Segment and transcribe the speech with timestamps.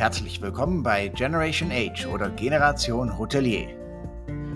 [0.00, 3.68] Herzlich willkommen bei Generation Age oder Generation Hotelier.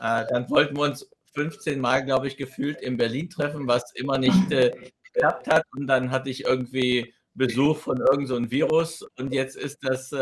[0.00, 4.16] Äh, dann wollten wir uns 15 Mal, glaube ich, gefühlt in Berlin treffen, was immer
[4.16, 4.70] nicht äh,
[5.12, 5.64] geklappt hat.
[5.76, 9.02] Und dann hatte ich irgendwie Besuch von irgendeinem so Virus.
[9.18, 10.12] Und jetzt ist das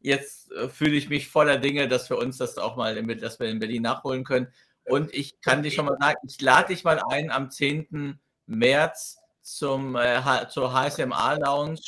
[0.00, 3.40] jetzt äh, fühle ich mich voller Dinge, dass wir uns das auch mal, in, dass
[3.40, 4.48] wir in Berlin nachholen können.
[4.84, 8.18] Und ich kann dir schon mal sagen, ich lade dich mal ein am 10.
[8.46, 11.80] März zum, äh, zur HSMA Lounge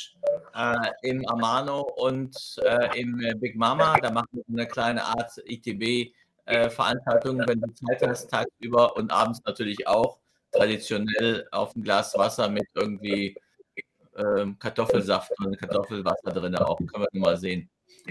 [0.55, 3.97] äh, im Amano und äh, im äh, Big Mama.
[3.97, 9.41] Da machen wir eine kleine Art ITB-Veranstaltung, äh, wenn du Zeit hast, tagsüber und abends
[9.45, 10.19] natürlich auch
[10.51, 13.35] traditionell auf ein Glas Wasser mit irgendwie
[14.17, 16.77] ähm, Kartoffelsaft und Kartoffelwasser drin auch.
[16.77, 17.69] Können wir mal sehen.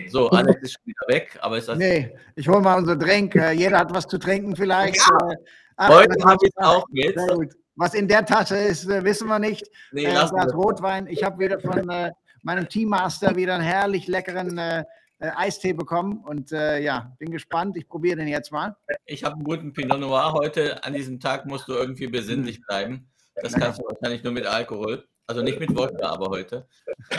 [0.08, 1.78] So, Alex ist schon wieder weg, aber ist das.
[1.78, 3.34] Nee, ich hole mal unser Drink.
[3.34, 4.96] Äh, jeder hat was zu trinken vielleicht.
[4.96, 5.30] Ja.
[5.30, 5.36] Äh,
[5.76, 7.18] ach, Heute habe ich auch mit.
[7.18, 7.48] Sehr gut.
[7.76, 9.66] Was in der Tasche ist, äh, wissen wir nicht.
[9.92, 11.06] Nee, äh, das Rotwein.
[11.06, 12.10] Ich habe wieder von äh,
[12.42, 14.84] meinem Teammaster wieder einen herrlich leckeren äh,
[15.18, 17.76] Eistee bekommen und ja, bin gespannt.
[17.76, 18.74] Ich probiere den jetzt mal.
[19.04, 20.82] Ich habe einen guten Pinot Noir heute.
[20.82, 23.06] An diesem Tag musst du irgendwie besinnlich bleiben.
[23.42, 25.04] Das kannst du wahrscheinlich nur mit Alkohol.
[25.26, 26.66] Also nicht mit Wodka, aber heute.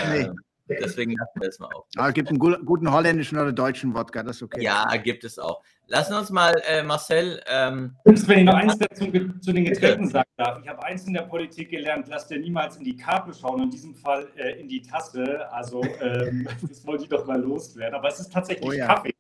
[0.10, 0.24] Nee.
[0.24, 0.40] Ähm,
[0.80, 1.86] Deswegen lassen wir es mal auf.
[1.98, 4.64] Aber es gibt einen guten holländischen oder deutschen Wodka, das ist okay.
[4.64, 5.62] Ja, gibt es auch.
[5.92, 7.42] Lassen uns mal, äh, Marcel.
[7.48, 9.12] Ähm, wenn ich noch eins dazu
[9.42, 10.60] zu den Getränken sagen darf.
[10.64, 13.70] Ich habe eins in der Politik gelernt, lass dir niemals in die Karte schauen, in
[13.70, 15.52] diesem Fall äh, in die Tasse.
[15.52, 17.96] Also, ähm, das wollte ich doch mal loswerden.
[17.96, 18.88] Aber es ist tatsächlich oh, ja.
[18.88, 19.14] Kaffee,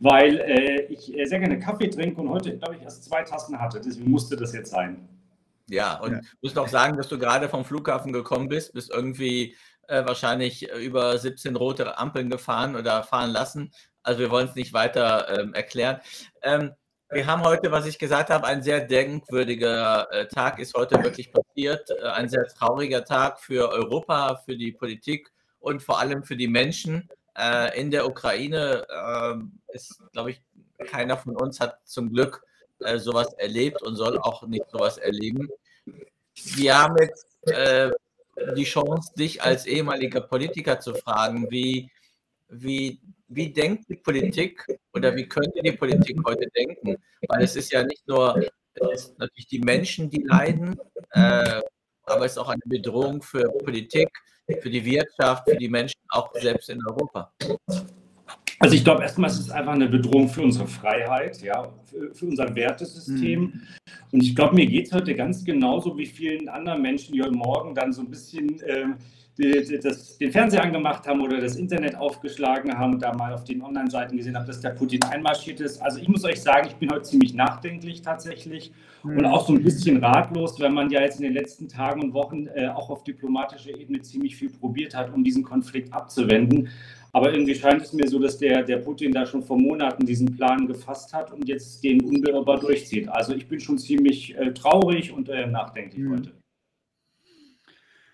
[0.00, 3.60] weil äh, ich äh, sehr gerne Kaffee trinke und heute, glaube ich, erst zwei Tassen
[3.60, 3.80] hatte.
[3.80, 5.08] Deswegen musste das jetzt sein.
[5.68, 6.20] Ja, und ja.
[6.42, 9.54] muss noch sagen, dass du gerade vom Flughafen gekommen bist, bist irgendwie
[9.90, 13.72] äh, wahrscheinlich über 17 rote Ampeln gefahren oder fahren lassen.
[14.02, 16.00] Also wir wollen es nicht weiter ähm, erklären.
[16.42, 16.72] Ähm,
[17.10, 21.32] wir haben heute, was ich gesagt habe, ein sehr denkwürdiger äh, Tag ist heute wirklich
[21.32, 21.90] passiert.
[21.90, 26.48] Äh, ein sehr trauriger Tag für Europa, für die Politik und vor allem für die
[26.48, 28.86] Menschen äh, in der Ukraine.
[28.90, 30.42] Ähm, ist, glaube ich,
[30.86, 32.42] keiner von uns hat zum Glück
[32.78, 35.48] äh, sowas erlebt und soll auch nicht sowas erleben.
[36.34, 37.90] Wir haben jetzt äh,
[38.56, 41.90] die Chance, dich als ehemaliger Politiker zu fragen, wie,
[42.48, 46.96] wie, wie denkt die Politik oder wie könnte die Politik heute denken?
[47.28, 48.42] Weil es ist ja nicht nur
[49.18, 50.78] natürlich die Menschen, die leiden,
[51.10, 51.60] äh,
[52.04, 54.08] aber es ist auch eine Bedrohung für Politik,
[54.60, 57.32] für die Wirtschaft, für die Menschen, auch selbst in Europa.
[58.62, 62.26] Also ich glaube, erstmal ist es einfach eine Bedrohung für unsere Freiheit, ja, für, für
[62.26, 63.40] unser Wertesystem.
[63.40, 63.60] Mhm.
[64.12, 67.32] Und ich glaube, mir geht es heute ganz genauso wie vielen anderen Menschen, die heute
[67.32, 68.88] Morgen dann so ein bisschen äh,
[69.38, 73.44] die, das, den Fernseher angemacht haben oder das Internet aufgeschlagen haben und da mal auf
[73.44, 75.80] den Online-Seiten gesehen haben, dass der Putin einmarschiert ist.
[75.80, 78.72] Also ich muss euch sagen, ich bin heute ziemlich nachdenklich tatsächlich
[79.02, 79.18] mhm.
[79.18, 82.12] und auch so ein bisschen ratlos, weil man ja jetzt in den letzten Tagen und
[82.12, 86.68] Wochen äh, auch auf diplomatischer Ebene ziemlich viel probiert hat, um diesen Konflikt abzuwenden.
[87.12, 90.36] Aber irgendwie scheint es mir so, dass der, der Putin da schon vor Monaten diesen
[90.36, 93.08] Plan gefasst hat und jetzt den unbeirrbar durchzieht.
[93.08, 96.12] Also ich bin schon ziemlich äh, traurig und äh, nachdenklich mhm.
[96.12, 96.40] heute.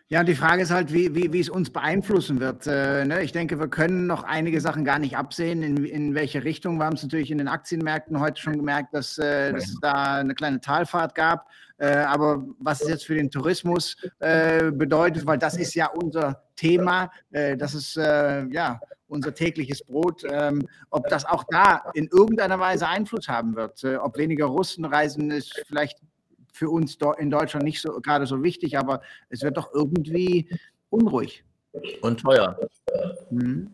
[0.08, 2.68] Ja, die Frage ist halt, wie, wie, wie es uns beeinflussen wird.
[2.68, 3.24] Äh, ne?
[3.24, 6.78] Ich denke, wir können noch einige Sachen gar nicht absehen, in, in welche Richtung.
[6.78, 10.18] Wir haben es natürlich in den Aktienmärkten heute schon gemerkt, dass, äh, dass es da
[10.18, 11.48] eine kleine Talfahrt gab.
[11.78, 16.45] Äh, aber was es jetzt für den Tourismus äh, bedeutet, weil das ist ja unser
[16.56, 22.08] Thema, äh, das ist äh, ja unser tägliches Brot, ähm, ob das auch da in
[22.10, 23.84] irgendeiner Weise Einfluss haben wird.
[24.00, 25.98] ob weniger Russen reisen, ist vielleicht
[26.52, 30.48] für uns in Deutschland nicht so gerade so wichtig, aber es wird doch irgendwie
[30.90, 31.44] unruhig.
[32.00, 32.58] Und teuer.
[33.30, 33.70] Mhm.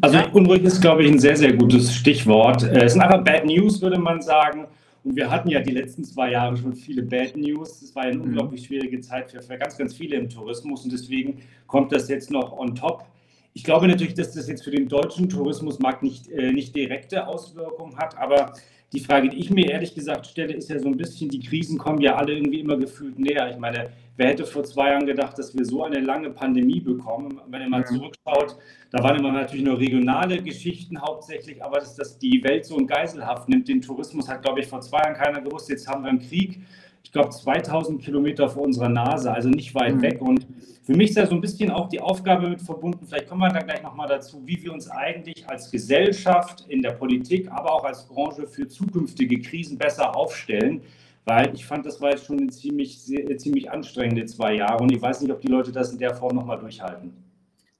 [0.00, 2.62] Also unruhig ist, glaube ich, ein sehr, sehr gutes Stichwort.
[2.62, 4.66] Äh, es sind einfach Bad News, würde man sagen.
[5.02, 7.82] Und wir hatten ja die letzten zwei Jahre schon viele Bad News.
[7.82, 8.22] Es war eine mhm.
[8.22, 12.30] unglaublich schwierige Zeit für, für ganz, ganz viele im Tourismus und deswegen kommt das jetzt
[12.30, 13.04] noch on top.
[13.52, 17.96] Ich glaube natürlich, dass das jetzt für den deutschen Tourismusmarkt nicht, äh, nicht direkte Auswirkungen
[17.96, 18.52] hat, aber
[18.92, 21.78] die Frage, die ich mir ehrlich gesagt stelle, ist ja so ein bisschen, die Krisen
[21.78, 23.50] kommen ja alle irgendwie immer gefühlt näher.
[23.50, 27.40] Ich meine, wer hätte vor zwei Jahren gedacht, dass wir so eine lange Pandemie bekommen?
[27.48, 28.54] Wenn ihr mal zurückschaut,
[28.90, 32.86] da waren immer natürlich nur regionale Geschichten hauptsächlich, aber dass, dass die Welt so in
[32.86, 35.70] Geiselhaft nimmt, den Tourismus hat, glaube ich, vor zwei Jahren keiner gewusst.
[35.70, 36.60] Jetzt haben wir einen Krieg
[37.02, 40.02] ich glaube, 2000 Kilometer vor unserer Nase, also nicht weit mhm.
[40.02, 40.20] weg.
[40.20, 40.46] Und
[40.82, 43.48] für mich ist da so ein bisschen auch die Aufgabe mit verbunden, vielleicht kommen wir
[43.48, 47.84] da gleich nochmal dazu, wie wir uns eigentlich als Gesellschaft, in der Politik, aber auch
[47.84, 50.82] als Branche für zukünftige Krisen besser aufstellen.
[51.24, 55.00] Weil ich fand, das war jetzt schon ziemlich, sehr, ziemlich anstrengende zwei Jahre und ich
[55.00, 57.12] weiß nicht, ob die Leute das in der Form nochmal durchhalten.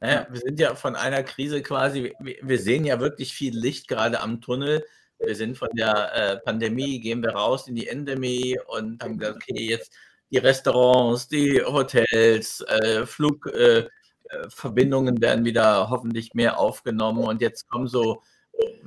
[0.00, 4.20] Naja, wir sind ja von einer Krise quasi, wir sehen ja wirklich viel Licht gerade
[4.20, 4.84] am Tunnel
[5.20, 9.36] wir sind von der äh, Pandemie, gehen wir raus in die Endemie und haben gesagt,
[9.36, 9.92] okay, jetzt
[10.30, 17.68] die Restaurants, die Hotels, äh, Flugverbindungen äh, äh werden wieder hoffentlich mehr aufgenommen und jetzt
[17.68, 18.22] kommen so,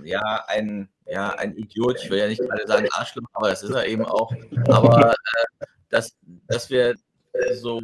[0.03, 3.71] ja, ein, ja, ein Idiot, ich will ja nicht gerade sagen Arschloch, aber das ist
[3.71, 4.33] er eben auch,
[4.67, 6.15] aber äh, dass,
[6.47, 6.95] dass wir
[7.55, 7.81] so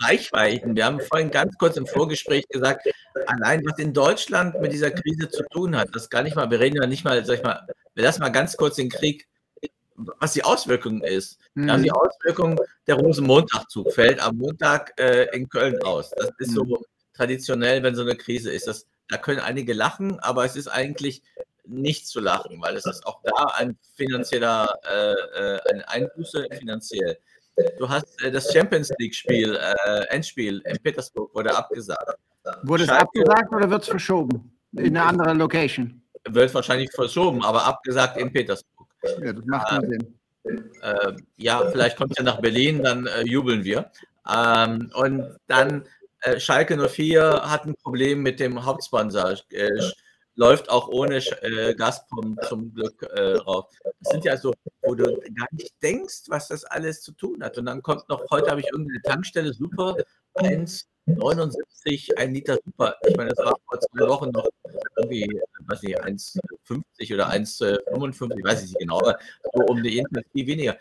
[0.00, 0.74] Reichweiten.
[0.74, 2.88] Wir haben vorhin ganz kurz im Vorgespräch gesagt,
[3.26, 6.60] allein was in Deutschland mit dieser Krise zu tun hat, das gar nicht mal, wir
[6.60, 9.28] reden ja nicht mal, sag ich mal, wir lassen mal ganz kurz den Krieg,
[9.94, 11.38] was die Auswirkung ist.
[11.56, 11.96] Haben die mhm.
[11.96, 16.10] Auswirkung, der Rosenmontagzug fällt am Montag äh, in Köln aus.
[16.10, 16.76] Das ist so mhm.
[17.14, 18.66] traditionell, wenn so eine Krise ist.
[18.66, 21.22] Das, da können einige lachen, aber es ist eigentlich
[21.68, 27.18] nicht zu lachen, weil es ist auch da ein finanzieller, äh, äh eine Einbuße finanziell.
[27.78, 32.18] Du hast äh, das Champions League-Spiel, äh, Endspiel in Petersburg wurde abgesagt.
[32.62, 34.58] Wurde es abgesagt oder wird es verschoben?
[34.72, 36.02] In eine andere Location?
[36.28, 38.88] Wird wahrscheinlich verschoben, aber abgesagt in Petersburg.
[39.22, 40.14] Ja, das macht äh, Sinn.
[40.82, 43.90] Äh, ja, vielleicht kommt ja nach Berlin, dann äh, jubeln wir.
[44.28, 45.84] Ähm, und dann
[46.22, 49.36] äh, Schalke 04 hat ein Problem mit dem Hauptsponsor
[50.38, 53.64] läuft auch ohne äh, Gazprom zum Glück äh, raus.
[54.00, 55.04] Das sind ja so, wo du
[55.36, 57.58] gar nicht denkst, was das alles zu tun hat.
[57.58, 59.96] Und dann kommt noch, heute habe ich irgendeine Tankstelle, super,
[60.36, 62.94] 1,79, ein Liter super.
[63.04, 64.48] Ich meine, das war vor zwei Wochen noch
[64.96, 69.18] irgendwie, weiß nicht, 1,50 oder 1,55, weiß ich nicht genau, aber
[69.52, 70.76] so um die viel weniger.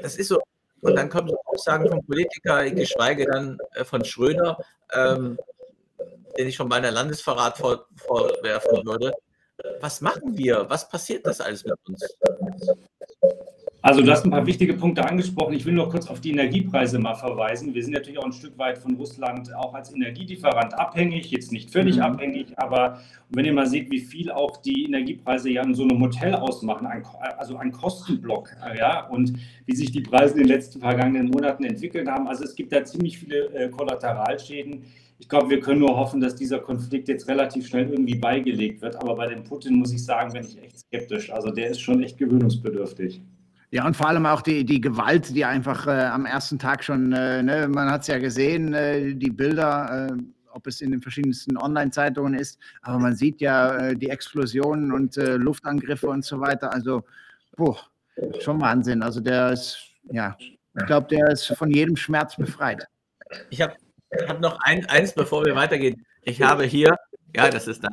[0.00, 0.40] Das ist so,
[0.80, 4.56] und dann kommen so Aussagen von Politikern, geschweige dann äh, von Schröder,
[4.94, 5.38] ähm,
[6.38, 9.12] den ich schon bei einer Landesverrat vor, vorwerfen würde.
[9.80, 10.66] Was machen wir?
[10.68, 12.02] Was passiert das alles mit uns?
[13.84, 15.54] Also du hast ein paar wichtige Punkte angesprochen.
[15.54, 17.74] Ich will nur kurz auf die Energiepreise mal verweisen.
[17.74, 21.68] Wir sind natürlich auch ein Stück weit von Russland auch als Energielieferant abhängig, jetzt nicht
[21.72, 22.02] völlig mhm.
[22.02, 23.00] abhängig, aber
[23.30, 26.86] wenn ihr mal seht, wie viel auch die Energiepreise ja in so einem Hotel ausmachen,
[27.36, 29.32] also ein Kostenblock, ja, und
[29.66, 32.28] wie sich die Preise in den letzten vergangenen Monaten entwickelt haben.
[32.28, 34.84] Also es gibt da ziemlich viele äh, Kollateralschäden.
[35.22, 38.96] Ich glaube, wir können nur hoffen, dass dieser Konflikt jetzt relativ schnell irgendwie beigelegt wird.
[38.96, 41.32] Aber bei dem Putin muss ich sagen, bin ich echt skeptisch.
[41.32, 43.22] Also der ist schon echt gewöhnungsbedürftig.
[43.70, 47.12] Ja, und vor allem auch die, die Gewalt, die einfach äh, am ersten Tag schon,
[47.12, 50.16] äh, ne, man hat es ja gesehen, äh, die Bilder, äh,
[50.50, 55.16] ob es in den verschiedensten Online-Zeitungen ist, aber man sieht ja äh, die Explosionen und
[55.18, 56.74] äh, Luftangriffe und so weiter.
[56.74, 57.04] Also,
[57.56, 57.78] boah,
[58.40, 59.04] schon Wahnsinn.
[59.04, 59.78] Also der ist,
[60.10, 62.88] ja, ich glaube, der ist von jedem Schmerz befreit.
[63.50, 63.74] Ich habe
[64.28, 66.04] hab noch ein, eins, bevor wir weitergehen.
[66.22, 66.96] Ich habe hier,
[67.34, 67.92] ja, das ist das.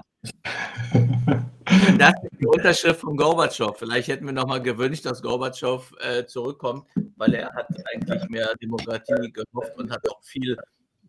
[1.98, 3.78] Das ist die Unterschrift von Gorbatschow.
[3.78, 6.86] Vielleicht hätten wir noch mal gewünscht, dass Gorbatschow äh, zurückkommt,
[7.16, 10.58] weil er hat eigentlich mehr Demokratie gehofft und hat auch viel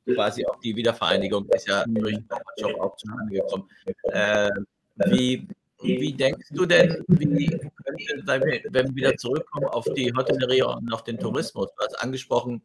[0.07, 3.69] quasi auch die Wiedervereinigung ist ja durch Gorbatschow auch zustande gekommen.
[4.05, 4.51] Äh,
[5.07, 5.47] wie,
[5.83, 11.05] wie denkst du denn, wie könnte, wenn wir wieder zurückkommen auf die Hotellerie und auf
[11.05, 12.63] den Tourismus, du hast angesprochen,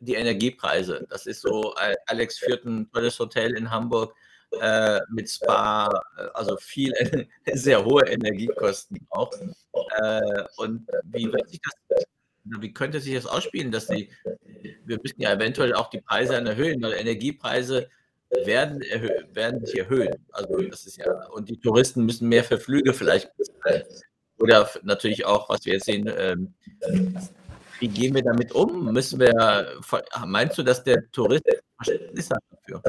[0.00, 1.06] die Energiepreise.
[1.10, 4.14] Das ist so, äh, Alex führt ein tolles Hotel in Hamburg
[4.60, 6.92] äh, mit Spa, äh, also viel,
[7.52, 9.32] sehr hohe Energiekosten auch.
[10.00, 11.42] Äh, und wie das
[12.60, 14.08] wie könnte sich das ausspielen, dass die,
[14.84, 17.88] wir müssen ja eventuell auch die Preise erhöhen, weil Energiepreise
[18.44, 18.80] werden,
[19.32, 20.14] werden sich erhöhen.
[20.32, 23.84] Also das ist ja, und die Touristen müssen mehr für Flüge vielleicht bezahlen.
[24.38, 26.54] Oder natürlich auch, was wir jetzt sehen, ähm,
[27.80, 28.92] wie gehen wir damit um?
[28.92, 29.78] Müssen wir,
[30.26, 31.44] meinst du, dass der Tourist
[31.76, 32.82] Verständnis hat dafür?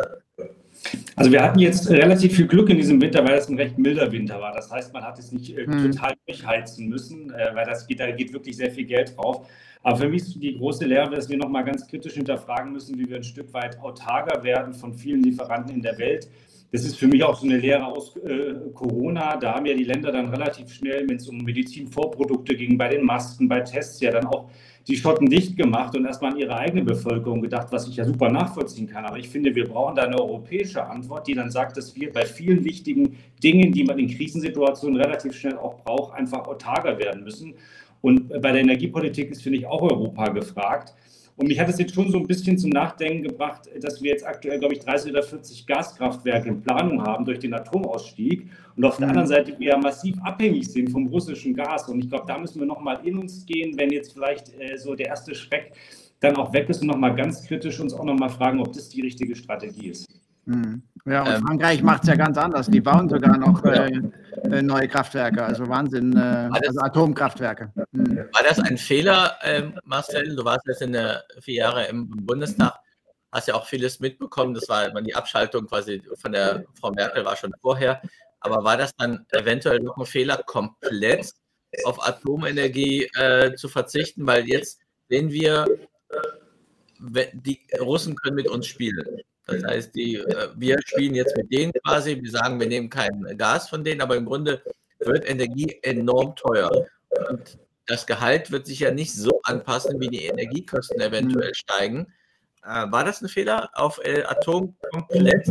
[1.15, 4.11] Also wir hatten jetzt relativ viel Glück in diesem Winter, weil es ein recht milder
[4.11, 4.53] Winter war.
[4.53, 5.91] Das heißt, man hat es nicht äh, hm.
[5.91, 9.45] total durchheizen müssen, äh, weil das geht, da geht wirklich sehr viel Geld drauf.
[9.83, 13.09] Aber für mich ist die große Lehre, dass wir nochmal ganz kritisch hinterfragen müssen, wie
[13.09, 16.29] wir ein Stück weit autarker werden von vielen Lieferanten in der Welt.
[16.71, 19.37] Das ist für mich auch so eine Lehre aus äh, Corona.
[19.37, 23.03] Da haben ja die Länder dann relativ schnell, wenn es um Medizinvorprodukte ging, bei den
[23.03, 24.49] Masken, bei Tests ja dann auch
[24.89, 28.29] die Schotten dicht gemacht und erstmal an ihre eigene Bevölkerung gedacht, was ich ja super
[28.29, 29.05] nachvollziehen kann.
[29.05, 32.25] Aber ich finde, wir brauchen da eine europäische Antwort, die dann sagt, dass wir bei
[32.25, 37.53] vielen wichtigen Dingen, die man in Krisensituationen relativ schnell auch braucht, einfach autarker werden müssen.
[38.01, 40.95] Und bei der Energiepolitik ist, finde ich, auch Europa gefragt.
[41.39, 44.27] Und mich hat es jetzt schon so ein bisschen zum Nachdenken gebracht, dass wir jetzt
[44.27, 48.97] aktuell, glaube ich, 30 oder 40 Gaskraftwerke in Planung haben durch den Atomausstieg und auf
[48.97, 49.11] der mhm.
[49.11, 51.87] anderen Seite wir ja massiv abhängig sind vom russischen Gas.
[51.87, 54.95] Und ich glaube, da müssen wir nochmal in uns gehen, wenn jetzt vielleicht äh, so
[54.95, 55.71] der erste Schreck
[56.19, 58.99] dann auch weg ist und nochmal ganz kritisch uns auch nochmal fragen, ob das die
[58.99, 60.18] richtige Strategie ist.
[60.49, 60.81] Mhm.
[61.05, 62.67] Ja, und ähm, Frankreich macht es ja ganz anders.
[62.67, 64.01] Die bauen sogar noch äh,
[64.43, 67.71] äh, neue Kraftwerke, also Wahnsinn, äh, das, also Atomkraftwerke.
[67.91, 68.17] Mhm.
[68.17, 70.35] War das ein Fehler, ähm, Marcel?
[70.35, 72.73] Du warst jetzt in der vier Jahre im Bundestag,
[73.31, 74.55] hast ja auch vieles mitbekommen.
[74.55, 78.01] Das war die Abschaltung quasi von der Frau Merkel war schon vorher.
[78.39, 81.31] Aber war das dann eventuell noch ein Fehler, komplett
[81.83, 84.25] auf Atomenergie äh, zu verzichten?
[84.25, 84.79] Weil jetzt
[85.09, 85.67] sehen wir,
[87.33, 89.21] die Russen können mit uns spielen.
[89.49, 93.25] Das heißt, die, äh, wir spielen jetzt mit denen quasi, wir sagen, wir nehmen kein
[93.37, 94.61] Gas von denen, aber im Grunde
[94.99, 96.69] wird Energie enorm teuer.
[97.29, 102.07] Und das Gehalt wird sich ja nicht so anpassen, wie die Energiekosten eventuell steigen.
[102.63, 105.47] Äh, war das ein Fehler, auf Atom komplett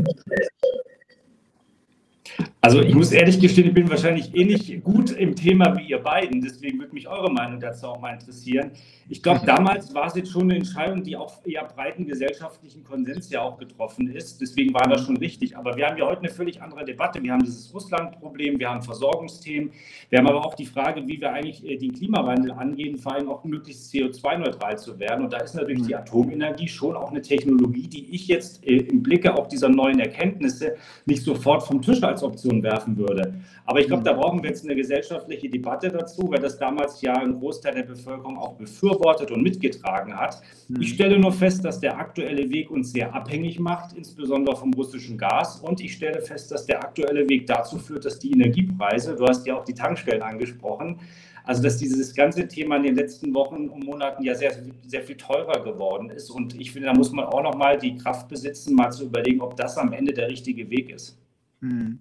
[2.61, 5.99] also ich muss ehrlich gestehen, ich bin wahrscheinlich eh nicht gut im Thema wie ihr
[5.99, 8.73] beiden, deswegen würde mich eure Meinung dazu auch mal interessieren.
[9.11, 13.31] Ich glaube, damals war es jetzt schon eine Entscheidung, die auf eher breiten gesellschaftlichen Konsens
[13.31, 14.38] ja auch getroffen ist.
[14.38, 15.57] Deswegen war das schon richtig.
[15.57, 17.23] Aber wir haben ja heute eine völlig andere Debatte.
[17.23, 19.71] Wir haben dieses Russland-Problem, wir haben Versorgungsthemen,
[20.11, 23.31] wir haben aber auch die Frage, wie wir eigentlich äh, den Klimawandel angehen, vor allem
[23.31, 25.25] auch möglichst CO2-neutral zu werden.
[25.25, 29.03] Und da ist natürlich die Atomenergie schon auch eine Technologie, die ich jetzt äh, im
[29.03, 33.41] Blicke auch dieser neuen Erkenntnisse nicht sofort vom Tisch als Option werfen würde.
[33.65, 37.15] Aber ich glaube, da brauchen wir jetzt eine gesellschaftliche Debatte dazu, weil das damals ja
[37.15, 40.40] ein Großteil der Bevölkerung auch befürwortet und mitgetragen hat.
[40.69, 40.83] Mhm.
[40.83, 45.17] Ich stelle nur fest, dass der aktuelle Weg uns sehr abhängig macht, insbesondere vom russischen
[45.17, 45.61] Gas.
[45.61, 49.47] Und ich stelle fest, dass der aktuelle Weg dazu führt, dass die Energiepreise, du hast
[49.47, 50.99] ja auch die Tankstellen angesprochen,
[51.45, 54.52] also dass dieses ganze Thema in den letzten Wochen und Monaten ja sehr,
[54.87, 56.28] sehr viel teurer geworden ist.
[56.28, 59.40] Und ich finde, da muss man auch noch mal die Kraft besitzen, mal zu überlegen,
[59.40, 61.19] ob das am Ende der richtige Weg ist.
[61.62, 62.00] Hm.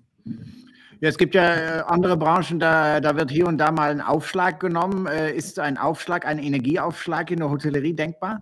[0.99, 4.01] Ja, es gibt ja äh, andere Branchen, da, da wird hier und da mal ein
[4.01, 5.05] Aufschlag genommen.
[5.05, 8.39] Äh, ist ein Aufschlag, ein Energieaufschlag in der Hotellerie denkbar?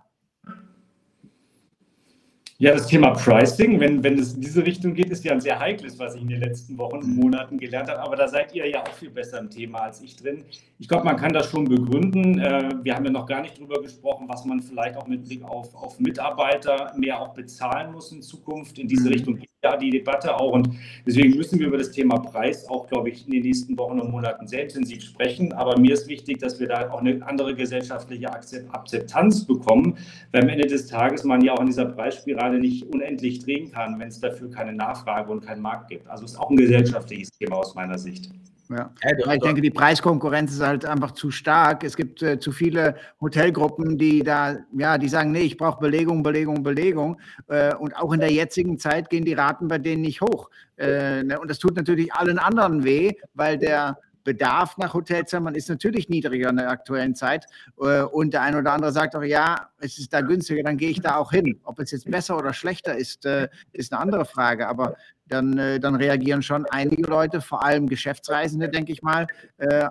[2.58, 5.60] Ja, das Thema Pricing, wenn, wenn es in diese Richtung geht, ist ja ein sehr
[5.60, 8.00] heikles, was ich in den letzten Wochen und Monaten gelernt habe.
[8.00, 10.42] Aber da seid ihr ja auch viel besser im Thema als ich drin.
[10.78, 12.38] Ich glaube, man kann das schon begründen.
[12.38, 15.44] Äh, wir haben ja noch gar nicht darüber gesprochen, was man vielleicht auch mit Blick
[15.44, 18.78] auf, auf Mitarbeiter mehr auch bezahlen muss in Zukunft.
[18.78, 19.12] In diese mhm.
[19.12, 20.52] Richtung geht ja die Debatte auch.
[20.52, 20.70] Und
[21.06, 24.10] deswegen müssen wir über das Thema Preis auch, glaube ich, in den nächsten Wochen und
[24.10, 25.52] Monaten sehr intensiv sprechen.
[25.52, 29.96] Aber mir ist wichtig, dass wir da auch eine andere gesellschaftliche Akzeptanz bekommen,
[30.32, 33.98] weil am Ende des Tages man ja auch in dieser Preisspirale nicht unendlich drehen kann,
[33.98, 36.08] wenn es dafür keine Nachfrage und keinen Markt gibt.
[36.08, 38.30] Also ist auch ein gesellschaftliches Thema aus meiner Sicht.
[38.68, 38.90] Ja.
[39.32, 41.84] ich denke, die Preiskonkurrenz ist halt einfach zu stark.
[41.84, 46.22] Es gibt äh, zu viele Hotelgruppen, die da, ja, die sagen, nee, ich brauche Belegung,
[46.22, 47.20] Belegung, Belegung.
[47.48, 50.50] Äh, und auch in der jetzigen Zeit gehen die Raten bei denen nicht hoch.
[50.76, 51.38] Äh, ne?
[51.38, 56.50] Und das tut natürlich allen anderen weh, weil der Bedarf nach Hotelzimmern ist natürlich niedriger
[56.50, 57.46] in der aktuellen Zeit.
[57.80, 60.90] Äh, und der eine oder andere sagt auch, ja, es ist da günstiger, dann gehe
[60.90, 61.60] ich da auch hin.
[61.62, 64.66] Ob es jetzt besser oder schlechter ist, äh, ist eine andere Frage.
[64.66, 64.96] Aber
[65.28, 69.26] dann, äh, dann reagieren schon einige Leute, vor allem Geschäftsreisende, denke ich mal,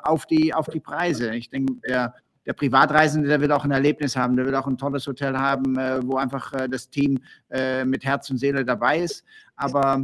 [0.03, 1.35] auf die, auf die Preise.
[1.35, 2.13] Ich denke, der,
[2.45, 5.75] der Privatreisende, der will auch ein Erlebnis haben, der will auch ein tolles Hotel haben,
[6.03, 7.19] wo einfach das Team
[7.85, 9.25] mit Herz und Seele dabei ist.
[9.55, 10.03] Aber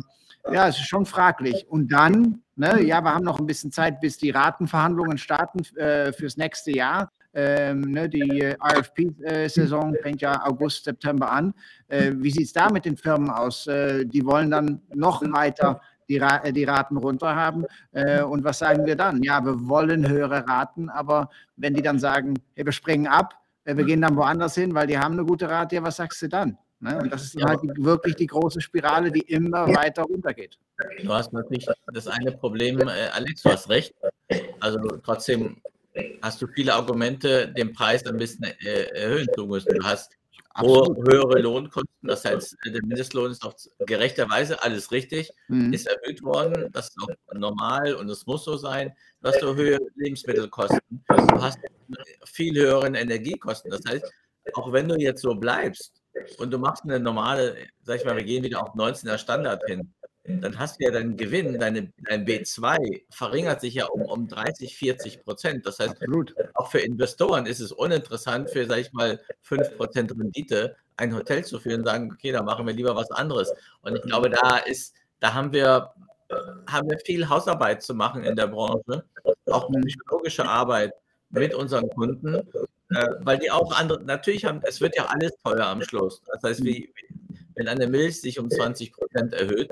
[0.50, 1.68] ja, es ist schon fraglich.
[1.70, 6.12] Und dann, ne, ja, wir haben noch ein bisschen Zeit, bis die Ratenverhandlungen starten äh,
[6.14, 7.12] fürs nächste Jahr.
[7.34, 11.54] Ähm, ne, die RFP-Saison fängt ja August, September an.
[11.88, 13.68] Äh, wie sieht es da mit den Firmen aus?
[13.68, 17.66] Äh, die wollen dann noch weiter die, Ra die Raten runter haben.
[17.92, 19.24] Äh, und was sagen wir dann?
[19.24, 23.76] Ja, wir wollen höhere Raten, aber wenn die dann sagen, hey, wir springen ab, äh,
[23.78, 26.58] wir gehen dann woanders hin, weil die haben eine gute Rate, was sagst du dann?
[26.82, 27.00] Ne?
[27.00, 27.48] Und das ist ja.
[27.48, 30.58] halt die, wirklich die große Spirale, die immer weiter runtergeht.
[31.04, 33.94] Du hast natürlich das eine Problem, äh, Alex, du hast recht.
[34.60, 35.62] Also trotzdem
[36.22, 39.74] hast du viele Argumente, den Preis ein bisschen äh, erhöhen zu müssen.
[39.76, 40.12] Du hast
[40.54, 40.98] Absolut.
[41.10, 43.54] höhere Lohnkosten, das heißt, der Mindestlohn ist auch
[43.86, 45.72] gerechterweise alles richtig, mhm.
[45.72, 48.94] ist erhöht worden, das ist auch normal und es muss so sein.
[49.22, 51.60] Du hast so höhere Lebensmittelkosten, du hast
[52.26, 53.72] viel höheren Energiekosten.
[53.72, 54.12] Das heißt,
[54.54, 56.02] auch wenn du jetzt so bleibst
[56.38, 59.94] und du machst eine normale, sag ich mal, wir gehen wieder auf 19er Standard hin,
[60.24, 64.78] dann hast du ja deinen Gewinn, deine, dein B2 verringert sich ja um, um 30,
[64.78, 65.66] 40 Prozent.
[65.66, 66.36] Das heißt, Absolut.
[66.54, 71.44] auch für Investoren ist es uninteressant, für, sag ich mal, 5 Prozent Rendite ein Hotel
[71.44, 73.52] zu führen und sagen, okay, da machen wir lieber was anderes.
[73.82, 75.92] Und ich glaube, da ist, da haben wir,
[76.68, 79.04] haben wir viel Hausarbeit zu machen in der Branche,
[79.48, 80.94] auch psychologische Arbeit
[81.32, 85.66] mit unseren Kunden, äh, weil die auch andere, natürlich haben, es wird ja alles teuer
[85.66, 86.22] am Schluss.
[86.32, 86.94] Das heißt, wie,
[87.56, 89.72] wenn eine Milch sich um 20 Prozent erhöht,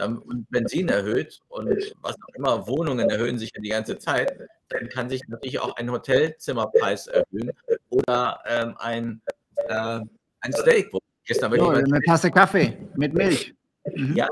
[0.00, 4.88] und Benzin erhöht und was auch immer, Wohnungen erhöhen sich ja die ganze Zeit, dann
[4.88, 7.52] kann sich natürlich auch ein Hotelzimmerpreis erhöhen
[7.90, 9.20] oder ähm, ein,
[9.68, 10.00] äh,
[10.40, 10.92] ein Steak.
[10.92, 13.54] Wo gestern oh, eine Tasse Kaffee mit Milch.
[13.94, 14.16] Mhm.
[14.16, 14.28] Ja,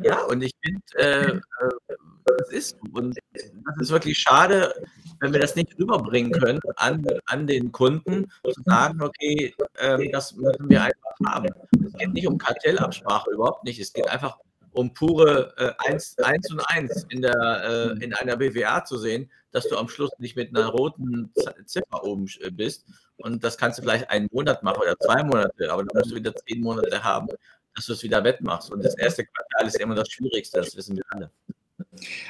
[0.00, 1.96] ja, und ich finde, äh, äh,
[2.38, 4.72] das ist und das ist wirklich schade,
[5.20, 10.34] wenn wir das nicht rüberbringen können an, an den Kunden, zu sagen, okay, äh, das
[10.36, 11.48] müssen wir einfach haben.
[11.84, 13.80] Es geht nicht um Kartellabsprache, überhaupt nicht.
[13.80, 14.38] Es geht einfach
[14.72, 19.30] um pure äh, 1, 1 und 1 in, der, äh, in einer BWA zu sehen,
[19.50, 21.32] dass du am Schluss nicht mit einer roten
[21.66, 22.86] Ziffer oben äh, bist.
[23.16, 26.16] Und das kannst du vielleicht einen Monat machen oder zwei Monate, aber dann musst du
[26.16, 27.28] wieder zehn Monate haben,
[27.74, 28.70] dass du es wieder wettmachst.
[28.70, 31.30] Und das erste Quartal ist immer das Schwierigste, das wissen wir alle.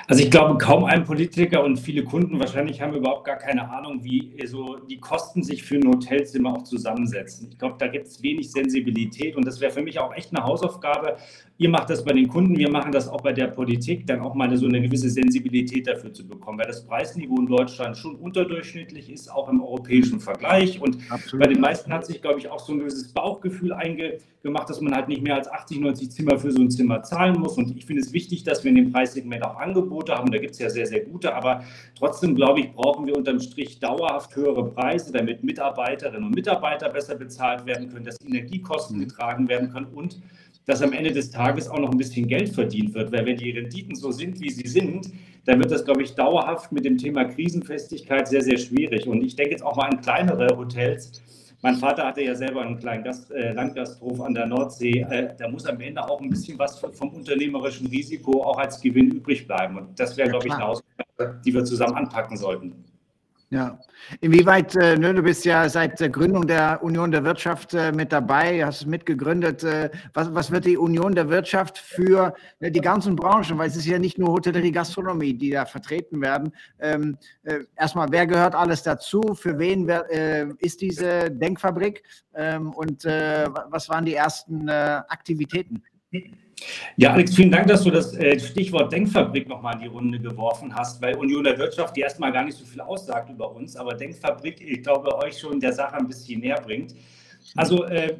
[0.06, 4.04] Also ich glaube, kaum ein Politiker und viele Kunden wahrscheinlich haben überhaupt gar keine Ahnung,
[4.04, 7.48] wie so die Kosten sich für ein Hotelzimmer auch zusammensetzen.
[7.50, 10.44] Ich glaube, da gibt es wenig Sensibilität und das wäre für mich auch echt eine
[10.44, 11.16] Hausaufgabe.
[11.60, 14.32] Ihr macht das bei den Kunden, wir machen das auch bei der Politik, dann auch
[14.32, 19.10] mal so eine gewisse Sensibilität dafür zu bekommen, weil das Preisniveau in Deutschland schon unterdurchschnittlich
[19.10, 20.80] ist, auch im europäischen Vergleich.
[20.80, 21.44] Und Absolut.
[21.44, 24.94] bei den meisten hat sich, glaube ich, auch so ein gewisses Bauchgefühl eingemacht, dass man
[24.94, 27.58] halt nicht mehr als 80, 90 Zimmer für so ein Zimmer zahlen muss.
[27.58, 30.30] Und ich finde es wichtig, dass wir in dem Preissegment auch Angebote haben.
[30.30, 31.34] Da gibt es ja sehr, sehr gute.
[31.34, 31.64] Aber
[31.98, 37.16] trotzdem, glaube ich, brauchen wir unterm Strich dauerhaft höhere Preise, damit Mitarbeiterinnen und Mitarbeiter besser
[37.16, 39.00] bezahlt werden können, dass Energiekosten mhm.
[39.00, 40.20] getragen werden können und
[40.68, 43.10] dass am Ende des Tages auch noch ein bisschen Geld verdient wird.
[43.10, 45.10] Weil wenn die Renditen so sind, wie sie sind,
[45.46, 49.06] dann wird das, glaube ich, dauerhaft mit dem Thema Krisenfestigkeit sehr, sehr schwierig.
[49.06, 51.22] Und ich denke jetzt auch mal an kleinere Hotels,
[51.62, 55.00] mein Vater hatte ja selber einen kleinen Gast, äh, Landgasthof an der Nordsee.
[55.10, 59.10] Äh, da muss am Ende auch ein bisschen was vom unternehmerischen Risiko auch als Gewinn
[59.10, 59.78] übrig bleiben.
[59.78, 62.84] Und das wäre, glaube ich, eine Hausaufgabe, die wir zusammen anpacken sollten.
[63.50, 63.78] Ja,
[64.20, 68.12] inwieweit, äh, ne, du bist ja seit der Gründung der Union der Wirtschaft äh, mit
[68.12, 69.64] dabei, hast es mitgegründet.
[69.64, 73.76] Äh, was, was wird die Union der Wirtschaft für äh, die ganzen Branchen, weil es
[73.76, 76.52] ist ja nicht nur Hotellerie, Gastronomie, die da vertreten werden.
[76.78, 79.22] Ähm, äh, erstmal, wer gehört alles dazu?
[79.34, 79.88] Für wen
[80.58, 82.02] ist diese Denkfabrik?
[82.34, 85.82] Ähm, und was waren die ersten Aktivitäten?
[86.96, 90.74] Ja, Alex, vielen Dank, dass du das äh, Stichwort Denkfabrik nochmal in die Runde geworfen
[90.74, 93.94] hast, weil Union der Wirtschaft, die erstmal gar nicht so viel aussagt über uns, aber
[93.94, 96.94] Denkfabrik, ich glaube, euch schon der Sache ein bisschen näher bringt.
[97.56, 98.16] Also äh,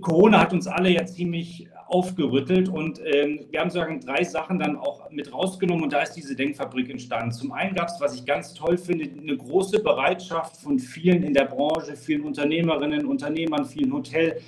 [0.00, 4.76] Corona hat uns alle ja ziemlich aufgerüttelt und ähm, wir haben sozusagen drei Sachen dann
[4.76, 7.30] auch mit rausgenommen und da ist diese Denkfabrik entstanden.
[7.32, 11.32] Zum einen gab es, was ich ganz toll finde, eine große Bereitschaft von vielen in
[11.32, 14.40] der Branche, vielen Unternehmerinnen, Unternehmern, vielen Hotel-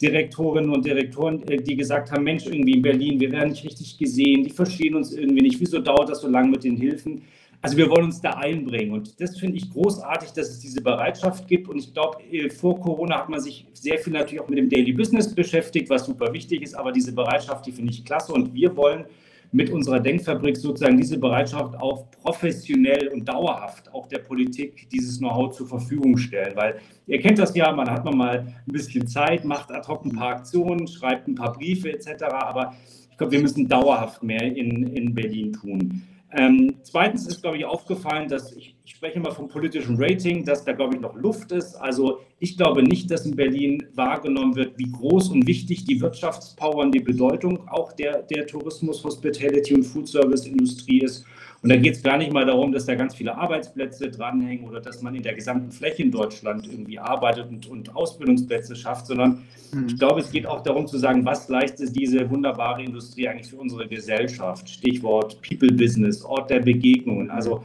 [0.00, 3.98] Direktorinnen und Direktoren, äh, die gesagt haben, Mensch, irgendwie in Berlin, wir werden nicht richtig
[3.98, 7.22] gesehen, die verstehen uns irgendwie nicht, wieso dauert das so lange mit den Hilfen?
[7.62, 11.48] Also wir wollen uns da einbringen und das finde ich großartig, dass es diese Bereitschaft
[11.48, 14.58] gibt und ich glaube, äh, vor Corona hat man sich sehr viel natürlich auch mit
[14.58, 18.34] dem Daily Business beschäftigt, was super wichtig ist, aber diese Bereitschaft, die finde ich klasse
[18.34, 19.06] und wir wollen
[19.54, 25.54] mit unserer Denkfabrik sozusagen diese Bereitschaft auch professionell und dauerhaft auch der Politik dieses Know-how
[25.54, 26.56] zur Verfügung stellen.
[26.56, 30.04] Weil ihr kennt das ja, man hat man mal ein bisschen Zeit, macht ad hoc
[30.04, 32.24] ein paar Aktionen, schreibt ein paar Briefe etc.
[32.30, 32.74] Aber
[33.08, 36.02] ich glaube, wir müssen dauerhaft mehr in, in Berlin tun.
[36.32, 40.62] Ähm, zweitens ist, glaube ich, aufgefallen, dass ich, ich spreche immer vom politischen Rating, dass
[40.62, 41.74] da, glaube ich, noch Luft ist.
[41.76, 46.82] Also ich glaube nicht, dass in Berlin wahrgenommen wird, wie groß und wichtig die Wirtschaftspower
[46.82, 51.24] und die Bedeutung auch der, der Tourismus, Hospitality und Food Service Industrie ist.
[51.62, 54.82] Und da geht es gar nicht mal darum, dass da ganz viele Arbeitsplätze dranhängen oder
[54.82, 59.44] dass man in der gesamten Fläche in Deutschland irgendwie arbeitet und, und Ausbildungsplätze schafft, sondern
[59.72, 59.86] mhm.
[59.86, 63.56] ich glaube, es geht auch darum zu sagen, was leistet diese wunderbare Industrie eigentlich für
[63.56, 64.68] unsere Gesellschaft?
[64.68, 67.30] Stichwort People Business, Ort der Begegnungen.
[67.30, 67.62] Also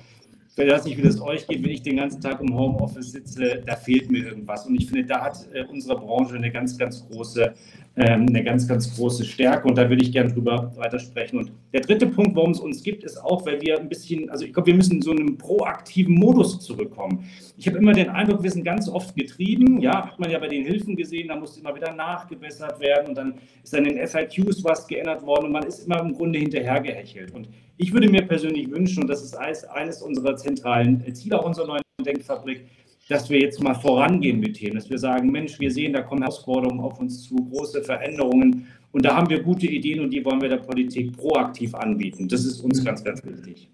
[0.65, 3.63] ich weiß nicht, wie das euch geht, wenn ich den ganzen Tag im Homeoffice sitze,
[3.65, 4.65] da fehlt mir irgendwas.
[4.65, 7.53] Und ich finde, da hat äh, unsere Branche eine ganz, ganz große
[7.99, 11.39] eine ganz, ganz große Stärke und da würde ich gerne drüber weitersprechen.
[11.39, 14.45] Und der dritte Punkt, warum es uns gibt, ist auch, weil wir ein bisschen, also
[14.45, 17.25] ich glaube, wir müssen in so einem proaktiven Modus zurückkommen.
[17.57, 20.47] Ich habe immer den Eindruck, wir sind ganz oft getrieben, ja, hat man ja bei
[20.47, 23.33] den Hilfen gesehen, da musste immer wieder nachgebessert werden und dann
[23.63, 27.31] ist dann in den FIQs was geändert worden und man ist immer im Grunde hinterhergehechelt.
[27.33, 31.67] Und ich würde mir persönlich wünschen, und das ist eines unserer zentralen Ziele auch unserer
[31.67, 32.65] neuen Denkfabrik,
[33.09, 36.21] dass wir jetzt mal vorangehen mit Themen, dass wir sagen, Mensch, wir sehen, da kommen
[36.21, 40.41] Herausforderungen auf uns zu, große Veränderungen und da haben wir gute Ideen und die wollen
[40.41, 42.27] wir der Politik proaktiv anbieten.
[42.27, 43.69] Das ist uns ganz, ganz wichtig.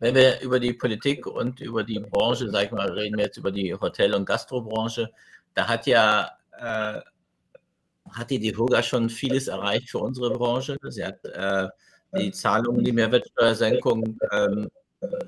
[0.00, 3.36] Wenn wir über die Politik und über die Branche, sag ich mal, reden wir jetzt
[3.36, 5.10] über die Hotel- und Gastrobranche,
[5.54, 7.00] da hat ja äh,
[8.10, 10.76] hat die DEHOGA schon vieles erreicht für unsere Branche.
[10.88, 11.68] Sie hat äh,
[12.18, 14.68] die Zahlungen, die Mehrwertsteuersenkung ähm,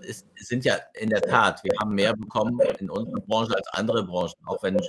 [0.06, 4.04] es sind ja in der Tat, wir haben mehr bekommen in unserer Branche als andere
[4.04, 4.80] Branchen, auch wenn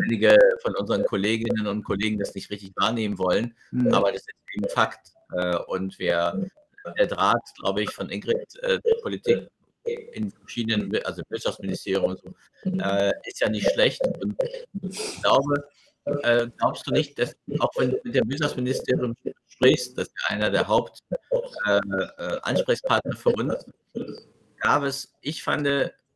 [0.00, 3.54] einige von unseren Kolleginnen und Kollegen das nicht richtig wahrnehmen wollen.
[3.70, 3.92] Mhm.
[3.92, 5.12] Aber das ist eben Fakt.
[5.32, 6.48] Äh, und wir,
[6.98, 9.48] der Draht, glaube ich, von Ingrid, äh, der Politik
[10.12, 12.32] in verschiedenen, also Wirtschaftsministerium und so,
[12.64, 14.00] äh, ist ja nicht schlecht.
[14.20, 14.36] Und
[14.80, 15.68] ich glaube,
[16.56, 19.16] glaubst du nicht, dass auch wenn du mit dem Wirtschaftsministerium
[19.48, 23.66] sprichst, das ist einer der Hauptansprechpartner für uns,
[24.62, 25.66] gab es, ich fand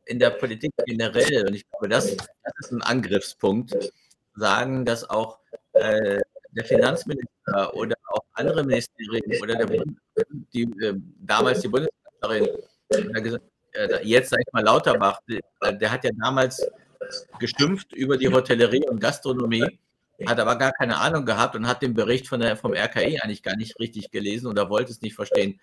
[0.05, 3.91] in der Politik generell, und ich glaube, das, das ist ein Angriffspunkt,
[4.35, 5.39] sagen, dass auch
[5.73, 6.19] äh,
[6.51, 9.83] der Finanzminister oder auch andere Ministerien oder der,
[10.53, 12.47] die, äh, damals die Bundeskanzlerin,
[13.73, 16.65] äh, jetzt sag ich mal Lauterbach, der, der hat ja damals
[17.39, 19.79] geschimpft über die Hotellerie und Gastronomie,
[20.25, 23.43] hat aber gar keine Ahnung gehabt und hat den Bericht von der, vom RKI eigentlich
[23.43, 25.59] gar nicht richtig gelesen oder wollte es nicht verstehen.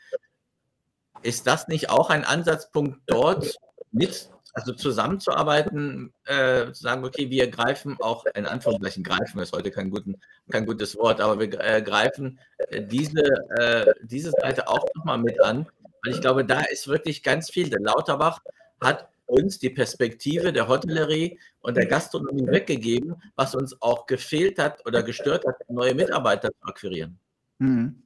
[1.23, 3.57] Ist das nicht auch ein Ansatzpunkt dort
[3.93, 9.71] mit, also zusammenzuarbeiten, äh, zu sagen, okay, wir greifen auch, in Anführungszeichen greifen ist heute
[9.71, 13.23] kein, guten, kein gutes Wort, aber wir äh, greifen äh, diese,
[13.57, 15.67] äh, diese Seite auch nochmal mit an,
[16.05, 17.71] weil ich glaube, da ist wirklich ganz viel.
[17.71, 18.41] Denn Lauterbach
[18.81, 24.85] hat uns die Perspektive der Hotellerie und der Gastronomie weggegeben, was uns auch gefehlt hat
[24.87, 27.19] oder gestört hat, neue Mitarbeiter zu akquirieren.
[27.59, 28.03] Mhm.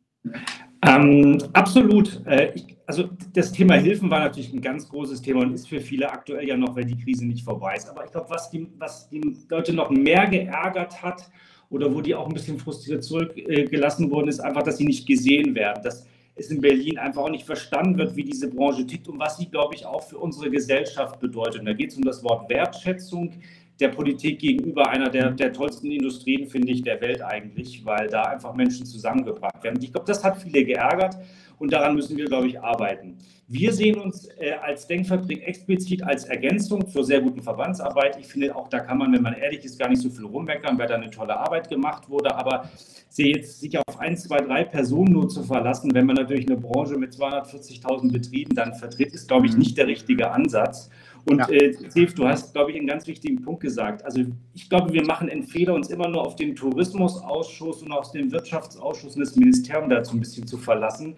[0.87, 2.25] Ähm, absolut.
[2.27, 5.81] Äh, ich, also das Thema Hilfen war natürlich ein ganz großes Thema und ist für
[5.81, 7.89] viele aktuell ja noch, weil die Krise nicht vorbei ist.
[7.89, 11.31] Aber ich glaube, was die, was die Leute noch mehr geärgert hat
[11.71, 15.55] oder wo die auch ein bisschen frustriert zurückgelassen wurden, ist einfach, dass sie nicht gesehen
[15.55, 15.83] werden.
[15.83, 19.37] Dass es in Berlin einfach auch nicht verstanden wird, wie diese Branche tickt und was
[19.37, 21.61] sie, glaube ich, auch für unsere Gesellschaft bedeutet.
[21.61, 23.33] Und da geht es um das Wort Wertschätzung
[23.81, 28.23] der Politik gegenüber einer der, der tollsten Industrien, finde ich, der Welt eigentlich, weil da
[28.23, 29.79] einfach Menschen zusammengebracht werden.
[29.83, 31.17] Ich glaube, das hat viele geärgert
[31.59, 33.19] und daran müssen wir, glaube ich, arbeiten.
[33.51, 38.19] Wir sehen uns äh, als Denkfabrik explizit als Ergänzung zur sehr guten Verbandsarbeit.
[38.21, 40.79] Ich finde, auch da kann man, wenn man ehrlich ist, gar nicht so viel rummeckern,
[40.79, 42.35] weil da eine tolle Arbeit gemacht wurde.
[42.35, 42.69] Aber
[43.09, 46.59] sehe jetzt sich auf ein, zwei, drei Personen nur zu verlassen, wenn man natürlich eine
[46.59, 49.61] Branche mit 240.000 Betrieben dann vertritt, ist, glaube ich, mhm.
[49.61, 50.91] nicht der richtige Ansatz.
[51.29, 51.49] Und ja.
[51.51, 54.05] äh, Steve, du hast, glaube ich, einen ganz wichtigen Punkt gesagt.
[54.05, 54.23] Also
[54.55, 59.15] ich glaube, wir machen Entfehler, uns immer nur auf den Tourismusausschuss und auf den Wirtschaftsausschuss
[59.15, 61.17] und das Ministerium dazu ein bisschen zu verlassen.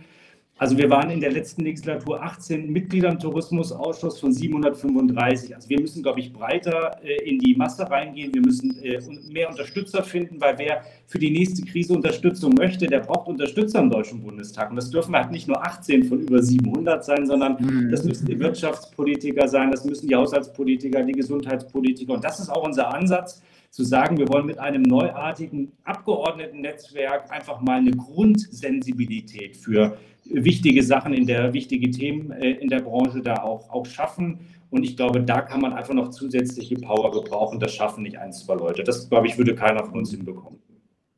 [0.60, 5.54] Also wir waren in der letzten Legislatur 18 Mitglieder im Tourismusausschuss von 735.
[5.54, 8.34] Also wir müssen, glaube ich, breiter äh, in die Masse reingehen.
[8.34, 9.00] Wir müssen äh,
[9.32, 13.88] mehr Unterstützer finden, weil wer für die nächste Krise Unterstützung möchte, der braucht Unterstützer im
[13.88, 14.68] Deutschen Bundestag.
[14.68, 17.90] Und das dürfen halt nicht nur 18 von über 700 sein, sondern mhm.
[17.90, 22.12] das müssen die Wirtschaftspolitiker sein, das müssen die Haushaltspolitiker, die Gesundheitspolitiker.
[22.12, 27.60] Und das ist auch unser Ansatz zu sagen, wir wollen mit einem neuartigen Abgeordnetennetzwerk einfach
[27.60, 29.96] mal eine Grundsensibilität für
[30.30, 34.40] wichtige Sachen in der, wichtige Themen äh, in der Branche da auch, auch schaffen.
[34.70, 37.58] Und ich glaube, da kann man einfach noch zusätzliche Power gebrauchen.
[37.58, 38.84] Das schaffen nicht ein, zwei Leute.
[38.84, 40.60] Das, glaube ich, würde keiner von uns hinbekommen.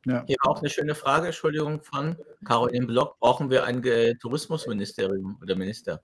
[0.05, 0.23] Ja.
[0.27, 3.19] Hier auch eine schöne Frage, Entschuldigung, von Caroline Block.
[3.19, 3.81] Brauchen wir ein
[4.19, 6.01] Tourismusministerium oder Minister?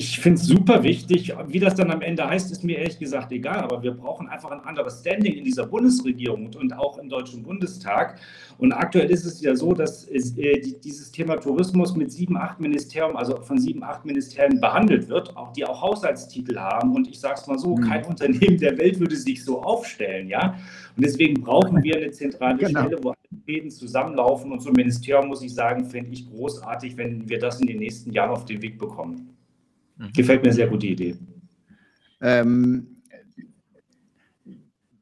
[0.00, 1.34] Ich finde es super wichtig.
[1.48, 3.58] Wie das dann am Ende heißt, ist mir ehrlich gesagt egal.
[3.58, 8.20] Aber wir brauchen einfach ein anderes Standing in dieser Bundesregierung und auch im Deutschen Bundestag.
[8.58, 12.60] Und aktuell ist es ja so, dass es, äh, dieses Thema Tourismus mit sieben, acht
[12.60, 16.94] Ministerien, also von sieben, acht Ministerien behandelt wird, auch die auch Haushaltstitel haben.
[16.94, 17.80] Und ich sage es mal so, mhm.
[17.80, 20.28] kein Unternehmen der Welt würde sich so aufstellen.
[20.28, 20.54] ja.
[20.96, 22.82] Und deswegen brauchen wir eine zentrale genau.
[22.82, 24.52] Stelle, wo alle Fäden zusammenlaufen.
[24.52, 27.78] Und so ein Ministerium, muss ich sagen, finde ich großartig, wenn wir das in den
[27.78, 29.37] nächsten Jahren auf den Weg bekommen.
[29.98, 30.12] Mhm.
[30.12, 31.16] Gefällt mir sehr gut die Idee.
[32.20, 32.98] Ähm,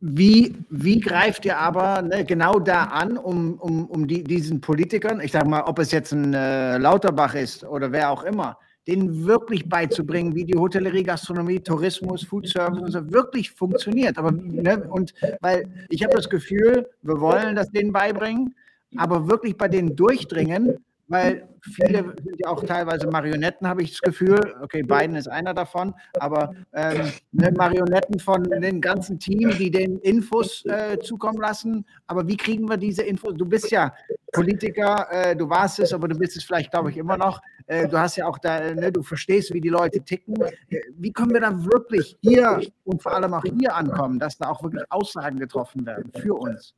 [0.00, 5.20] wie, wie greift ihr aber ne, genau da an, um, um, um die, diesen Politikern,
[5.20, 9.26] ich sage mal, ob es jetzt ein äh, Lauterbach ist oder wer auch immer, denen
[9.26, 14.16] wirklich beizubringen, wie die Hotellerie, Gastronomie, Tourismus, Food Service und so wirklich funktioniert.
[14.16, 18.54] Aber ne, und weil ich habe das Gefühl, wir wollen das denen beibringen,
[18.96, 20.76] aber wirklich bei denen durchdringen,
[21.08, 24.40] weil viele sind ja auch teilweise Marionetten, habe ich das Gefühl.
[24.62, 29.98] Okay, Biden ist einer davon, aber ähm, ne, Marionetten von dem ganzen Team, die den
[29.98, 31.86] Infos äh, zukommen lassen.
[32.06, 33.34] Aber wie kriegen wir diese Infos?
[33.36, 33.92] Du bist ja
[34.32, 37.40] Politiker, äh, du warst es, aber du bist es vielleicht, glaube ich, immer noch.
[37.66, 40.40] Äh, du hast ja auch da, ne, du verstehst, wie die Leute ticken.
[40.40, 44.50] Äh, wie können wir dann wirklich hier und vor allem auch hier ankommen, dass da
[44.50, 46.74] auch wirklich Aussagen getroffen werden für uns?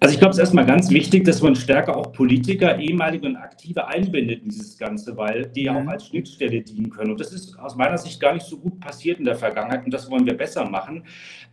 [0.00, 3.36] Also ich glaube, es ist erstmal ganz wichtig, dass man stärker auch Politiker, ehemalige und
[3.36, 5.88] aktive einbindet in dieses Ganze, weil die ja auch mhm.
[5.88, 7.12] als Schnittstelle dienen können.
[7.12, 9.92] Und das ist aus meiner Sicht gar nicht so gut passiert in der Vergangenheit und
[9.92, 11.04] das wollen wir besser machen.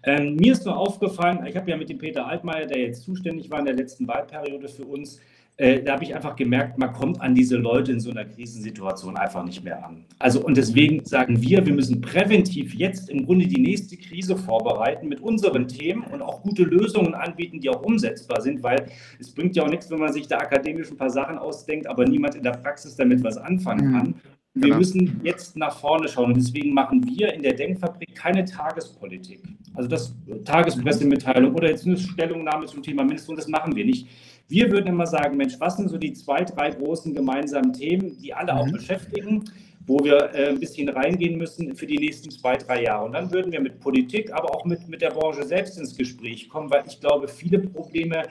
[0.03, 3.49] Ähm, mir ist nur aufgefallen, ich habe ja mit dem Peter Altmaier, der jetzt zuständig
[3.51, 5.19] war in der letzten Wahlperiode für uns,
[5.61, 9.15] äh, da habe ich einfach gemerkt, man kommt an diese Leute in so einer Krisensituation
[9.15, 10.05] einfach nicht mehr an.
[10.17, 15.07] Also und deswegen sagen wir, wir müssen präventiv jetzt im Grunde die nächste Krise vorbereiten
[15.07, 18.87] mit unseren Themen und auch gute Lösungen anbieten, die auch umsetzbar sind, weil
[19.19, 22.05] es bringt ja auch nichts, wenn man sich da akademisch ein paar Sachen ausdenkt, aber
[22.05, 23.93] niemand in der Praxis damit was anfangen mhm.
[23.93, 24.15] kann.
[24.53, 24.77] Wir genau.
[24.77, 29.43] müssen jetzt nach vorne schauen und deswegen machen wir in der Denkfabrik keine Tagespolitik.
[29.75, 34.07] Also das Tagespressemitteilung oder jetzt eine Stellungnahme zum Thema Mindestlohn, das machen wir nicht.
[34.51, 38.33] Wir würden immer sagen, Mensch, was sind so die zwei, drei großen gemeinsamen Themen, die
[38.33, 38.73] alle auch mhm.
[38.73, 39.45] beschäftigen,
[39.87, 43.05] wo wir äh, ein bisschen reingehen müssen für die nächsten zwei, drei Jahre.
[43.05, 46.49] Und dann würden wir mit Politik, aber auch mit, mit der Branche selbst ins Gespräch
[46.49, 48.23] kommen, weil ich glaube, viele Probleme,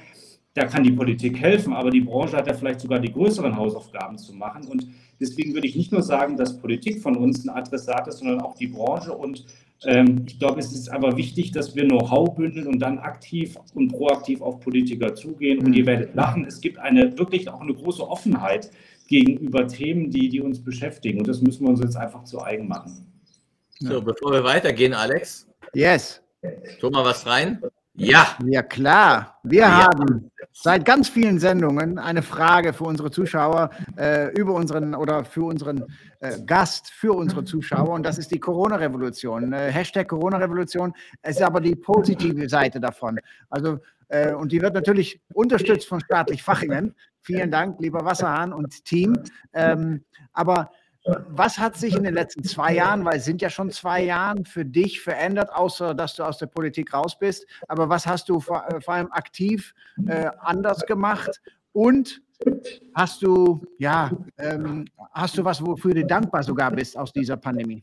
[0.53, 4.19] da kann die Politik helfen, aber die Branche hat ja vielleicht sogar die größeren Hausaufgaben
[4.19, 4.69] zu machen.
[4.69, 8.43] Und deswegen würde ich nicht nur sagen, dass Politik von uns ein Adressat ist, sondern
[8.43, 9.47] auch die Branche und
[9.83, 14.43] ich glaube, es ist aber wichtig, dass wir Know-how bündeln und dann aktiv und proaktiv
[14.43, 15.65] auf Politiker zugehen.
[15.65, 18.71] Und ihr werdet lachen, es gibt eine wirklich auch eine große Offenheit
[19.09, 21.21] gegenüber Themen, die, die uns beschäftigen.
[21.21, 23.07] Und das müssen wir uns jetzt einfach zu eigen machen.
[23.79, 25.49] So, bevor wir weitergehen, Alex.
[25.73, 26.23] Yes.
[26.79, 27.63] Tu mal was rein.
[28.01, 28.37] Ja.
[28.47, 29.39] Ja, klar.
[29.43, 29.85] Wir ja.
[29.85, 35.45] haben seit ganz vielen Sendungen eine Frage für unsere Zuschauer äh, über unseren oder für
[35.45, 35.85] unseren
[36.21, 37.91] äh, Gast, für unsere Zuschauer.
[37.91, 39.53] Und das ist die Corona-Revolution.
[39.53, 43.21] Äh, Hashtag Corona-Revolution ist aber die positive Seite davon.
[43.51, 46.95] Also, äh, und die wird natürlich unterstützt von staatlich Fachingen.
[47.21, 49.19] Vielen Dank, lieber Wasserhahn und Team.
[49.53, 50.71] Ähm, aber
[51.05, 54.45] was hat sich in den letzten zwei Jahren, weil es sind ja schon zwei Jahre,
[54.45, 57.47] für dich verändert, außer dass du aus der Politik raus bist?
[57.69, 59.75] Aber was hast du vor, äh, vor allem aktiv
[60.07, 61.41] äh, anders gemacht?
[61.73, 62.21] Und
[62.95, 67.83] hast du, ja, ähm, hast du was, wofür du dankbar sogar bist aus dieser Pandemie?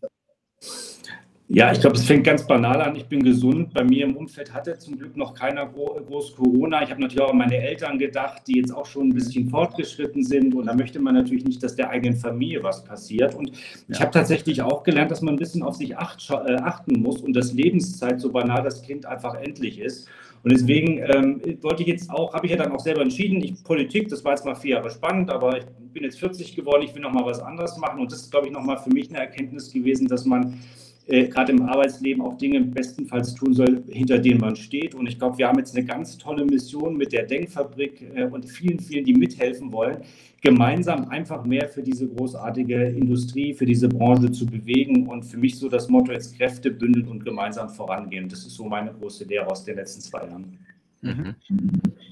[1.57, 2.95] Ja, ich glaube, es fängt ganz banal an.
[2.95, 3.73] Ich bin gesund.
[3.73, 6.83] Bei mir im Umfeld hatte zum Glück noch keiner groß Corona.
[6.83, 10.23] Ich habe natürlich auch an meine Eltern gedacht, die jetzt auch schon ein bisschen fortgeschritten
[10.23, 10.53] sind.
[10.53, 13.33] Und da möchte man natürlich nicht, dass der eigenen Familie was passiert.
[13.33, 13.53] Und
[13.87, 17.35] ich habe tatsächlich auch gelernt, dass man ein bisschen auf sich äh, achten muss und
[17.35, 20.07] dass Lebenszeit, so banal das Kind einfach endlich ist.
[20.43, 23.63] Und deswegen ähm, wollte ich jetzt auch, habe ich ja dann auch selber entschieden, ich,
[23.63, 26.93] Politik, das war jetzt mal vier Jahre spannend, aber ich bin jetzt 40 geworden, ich
[26.93, 27.99] will nochmal was anderes machen.
[27.99, 30.59] Und das ist, glaube ich, nochmal für mich eine Erkenntnis gewesen, dass man
[31.07, 34.93] äh, gerade im Arbeitsleben auch Dinge bestenfalls tun soll, hinter denen man steht.
[34.93, 38.45] Und ich glaube, wir haben jetzt eine ganz tolle Mission mit der Denkfabrik äh, und
[38.45, 39.99] vielen, vielen, die mithelfen wollen,
[40.41, 45.07] gemeinsam einfach mehr für diese großartige Industrie, für diese Branche zu bewegen.
[45.07, 48.27] Und für mich so das Motto jetzt Kräfte bündeln und gemeinsam vorangehen.
[48.27, 50.57] Das ist so meine große Lehre aus den letzten zwei Jahren.
[51.01, 51.35] Mhm.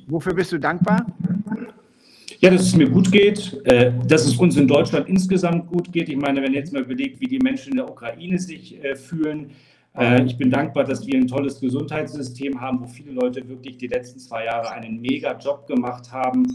[0.08, 1.05] Wofür bist du dankbar?
[2.45, 6.10] Ja, dass es mir gut geht, äh, dass es uns in Deutschland insgesamt gut geht.
[6.10, 8.95] Ich meine, wenn ihr jetzt mal überlegt, wie die Menschen in der Ukraine sich äh,
[8.95, 9.49] fühlen,
[9.97, 13.88] äh, ich bin dankbar, dass wir ein tolles Gesundheitssystem haben, wo viele Leute wirklich die
[13.88, 16.45] letzten zwei Jahre einen mega Job gemacht haben.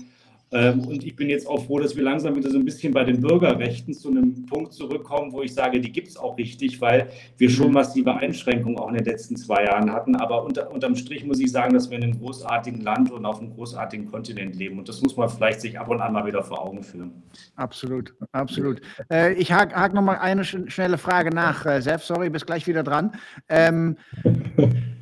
[0.52, 3.04] Ähm, und ich bin jetzt auch froh, dass wir langsam wieder so ein bisschen bei
[3.04, 7.08] den Bürgerrechten zu einem Punkt zurückkommen, wo ich sage, die gibt es auch richtig, weil
[7.38, 10.16] wir schon massive Einschränkungen auch in den letzten zwei Jahren hatten.
[10.16, 13.40] Aber unter, unterm Strich muss ich sagen, dass wir in einem großartigen Land und auf
[13.40, 14.78] einem großartigen Kontinent leben.
[14.78, 17.22] Und das muss man vielleicht sich ab und an mal wieder vor Augen führen.
[17.54, 18.80] Absolut, absolut.
[19.10, 22.02] Äh, ich hake hak noch mal eine schnelle Frage nach, äh, Sef.
[22.02, 23.12] Sorry, bis gleich wieder dran.
[23.48, 23.96] Ähm,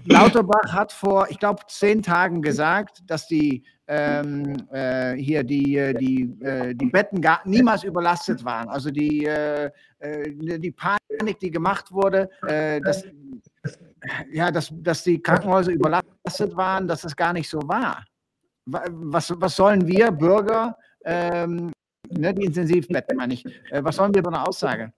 [0.05, 5.95] Lauterbach hat vor, ich glaube, zehn Tagen gesagt, dass die ähm, äh, hier die, äh,
[5.95, 8.69] die, äh, die Betten gar, niemals überlastet waren.
[8.69, 13.05] Also die, äh, äh die Panik, die gemacht wurde, äh, dass,
[14.31, 18.05] ja, dass, dass die Krankenhäuser überlastet waren, dass das gar nicht so war.
[18.67, 21.73] Was, was sollen wir Bürger, ähm,
[22.11, 24.93] ne, die Intensivbetten meine ich, was sollen wir bei einer Aussage?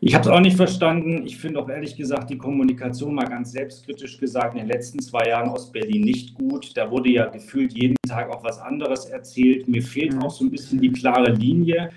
[0.00, 1.26] Ich habe es auch nicht verstanden.
[1.26, 5.28] Ich finde auch ehrlich gesagt die Kommunikation mal ganz selbstkritisch gesagt in den letzten zwei
[5.28, 6.76] Jahren aus Berlin nicht gut.
[6.76, 9.66] Da wurde ja gefühlt jeden Tag auch was anderes erzählt.
[9.66, 10.22] Mir fehlt mhm.
[10.22, 11.90] auch so ein bisschen die klare Linie.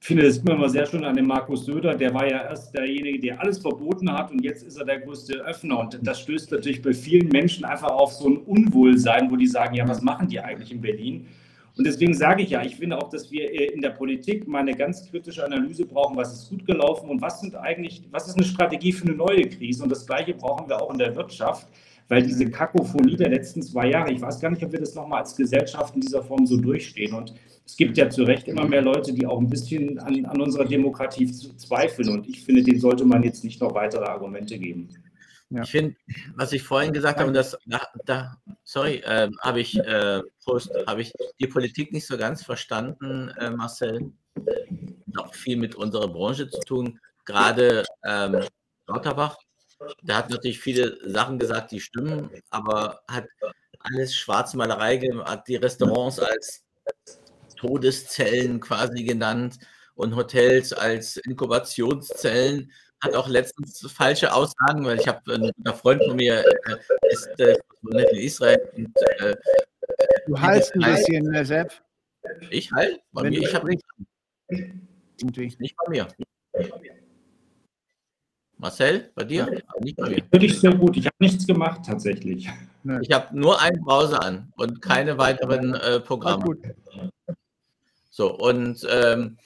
[0.00, 1.94] finde das immer sehr schön an dem Markus Söder.
[1.94, 5.34] Der war ja erst derjenige, der alles verboten hat und jetzt ist er der größte
[5.44, 5.78] Öffner.
[5.78, 9.74] Und das stößt natürlich bei vielen Menschen einfach auf so ein Unwohlsein, wo die sagen,
[9.74, 11.26] ja, was machen die eigentlich in Berlin?
[11.76, 14.60] Und deswegen sage ich ja, ich finde auch, dass wir äh, in der Politik mal
[14.60, 18.36] eine ganz kritische Analyse brauchen, was ist gut gelaufen und was sind eigentlich, was ist
[18.36, 19.82] eine Strategie für eine neue Krise?
[19.82, 21.66] Und das Gleiche brauchen wir auch in der Wirtschaft,
[22.08, 25.20] weil diese Kakophonie der letzten zwei Jahre, ich weiß gar nicht, ob wir das nochmal
[25.20, 27.14] als Gesellschaft in dieser Form so durchstehen.
[27.14, 27.32] Und
[27.64, 30.66] es gibt ja zu Recht immer mehr Leute, die auch ein bisschen an, an unserer
[30.66, 32.10] Demokratie zweifeln.
[32.10, 34.90] Und ich finde, denen sollte man jetzt nicht noch weitere Argumente geben.
[35.52, 35.62] Ja.
[35.62, 35.96] Ich finde,
[36.34, 40.22] was ich vorhin gesagt habe, das, da, da sorry, äh, habe ich, äh,
[40.86, 44.12] habe ich die Politik nicht so ganz verstanden, äh, Marcel.
[45.16, 46.98] Auch viel mit unserer Branche zu tun.
[47.26, 48.46] Gerade ähm,
[48.86, 49.36] Lauterbach,
[50.00, 53.26] der hat natürlich viele Sachen gesagt, die stimmen, aber hat
[53.80, 56.64] alles Schwarzmalerei gemacht, hat die Restaurants als
[57.56, 59.58] Todeszellen quasi genannt
[59.96, 66.16] und Hotels als Inkubationszellen hat auch letztens falsche Aussagen, weil ich habe ein Freund von
[66.16, 66.76] mir äh,
[67.10, 67.56] ist äh,
[67.90, 69.36] in Israel und äh,
[70.26, 71.72] du heilst ein bisschen, äh, Sepp.
[72.50, 73.00] Ich halt?
[73.10, 73.82] Bei Wenn mir, ich habe nicht.
[74.48, 76.08] Nicht bei mir.
[78.56, 79.48] Marcel, bei dir?
[79.52, 79.80] Ja.
[79.80, 80.24] Nicht bei mir.
[80.30, 80.96] Finde ich sehr gut.
[80.96, 82.48] Ich habe nichts gemacht tatsächlich.
[83.00, 86.44] Ich habe nur einen Browser an und keine weiteren äh, Programme.
[88.10, 89.38] So, und ähm,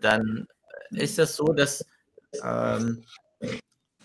[0.00, 0.48] dann
[0.90, 1.84] ist das so, dass
[2.44, 3.04] ähm,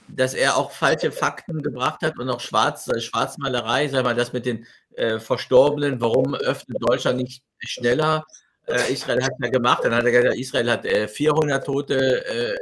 [0.07, 4.33] dass er auch falsche Fakten gebracht hat und auch Schwarz, äh, Schwarzmalerei, sag mal, das
[4.33, 4.65] mit den
[4.95, 8.25] äh, Verstorbenen, warum öffnet Deutschland nicht schneller?
[8.65, 12.55] Äh, Israel hat ja gemacht, dann hat er gesagt, Israel hat äh, 400 Tote äh,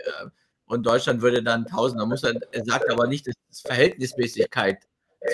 [0.65, 2.01] und Deutschland würde dann 1000.
[2.01, 4.77] Da muss er, er sagt aber nicht, dass es Verhältnismäßigkeit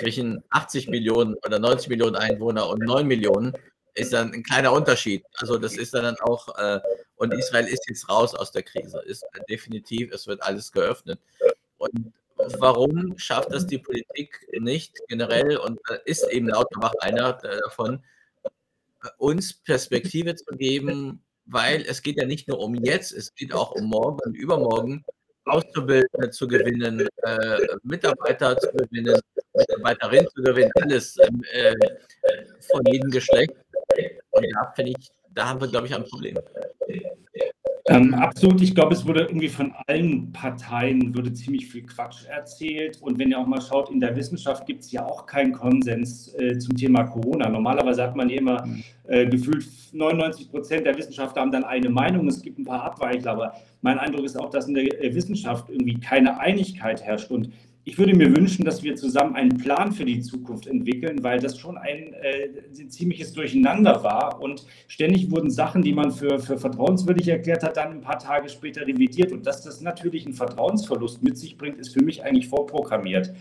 [0.00, 3.52] zwischen 80 Millionen oder 90 Millionen Einwohner und 9 Millionen
[3.96, 5.24] ist dann ein kleiner Unterschied.
[5.36, 6.80] Also das ist dann auch, äh,
[7.16, 11.18] und Israel ist jetzt raus aus der Krise, ist definitiv, es wird alles geöffnet.
[11.78, 12.12] Und
[12.58, 18.02] warum schafft das die Politik nicht generell, und ist eben Lauterbach einer davon,
[19.18, 23.72] uns Perspektive zu geben, weil es geht ja nicht nur um jetzt, es geht auch
[23.72, 25.04] um morgen und übermorgen,
[25.46, 29.18] Auszubildende zu gewinnen, äh, Mitarbeiter zu gewinnen,
[29.54, 31.74] Mitarbeiterinnen zu gewinnen, alles äh,
[32.60, 33.52] von jedem Geschlecht.
[34.30, 36.36] Und da finde ich, da haben wir, glaube ich, ein Problem.
[37.88, 43.00] Ähm, absolut, ich glaube, es wurde irgendwie von allen Parteien würde ziemlich viel Quatsch erzählt.
[43.00, 46.34] Und wenn ihr auch mal schaut, in der Wissenschaft gibt es ja auch keinen Konsens
[46.34, 47.48] äh, zum Thema Corona.
[47.48, 48.66] Normalerweise hat man ja immer
[49.06, 52.26] äh, gefühlt 99 Prozent der Wissenschaftler haben dann eine Meinung.
[52.26, 53.54] Es gibt ein paar Abweichler, aber
[53.86, 57.30] mein Eindruck ist auch, dass in der äh, Wissenschaft irgendwie keine Einigkeit herrscht.
[57.30, 57.52] Und
[57.84, 61.56] ich würde mir wünschen, dass wir zusammen einen Plan für die Zukunft entwickeln, weil das
[61.56, 66.58] schon ein, äh, ein ziemliches Durcheinander war und ständig wurden Sachen, die man für, für
[66.58, 69.30] vertrauenswürdig erklärt hat, dann ein paar Tage später revidiert.
[69.30, 73.32] Und dass das natürlich einen Vertrauensverlust mit sich bringt, ist für mich eigentlich vorprogrammiert.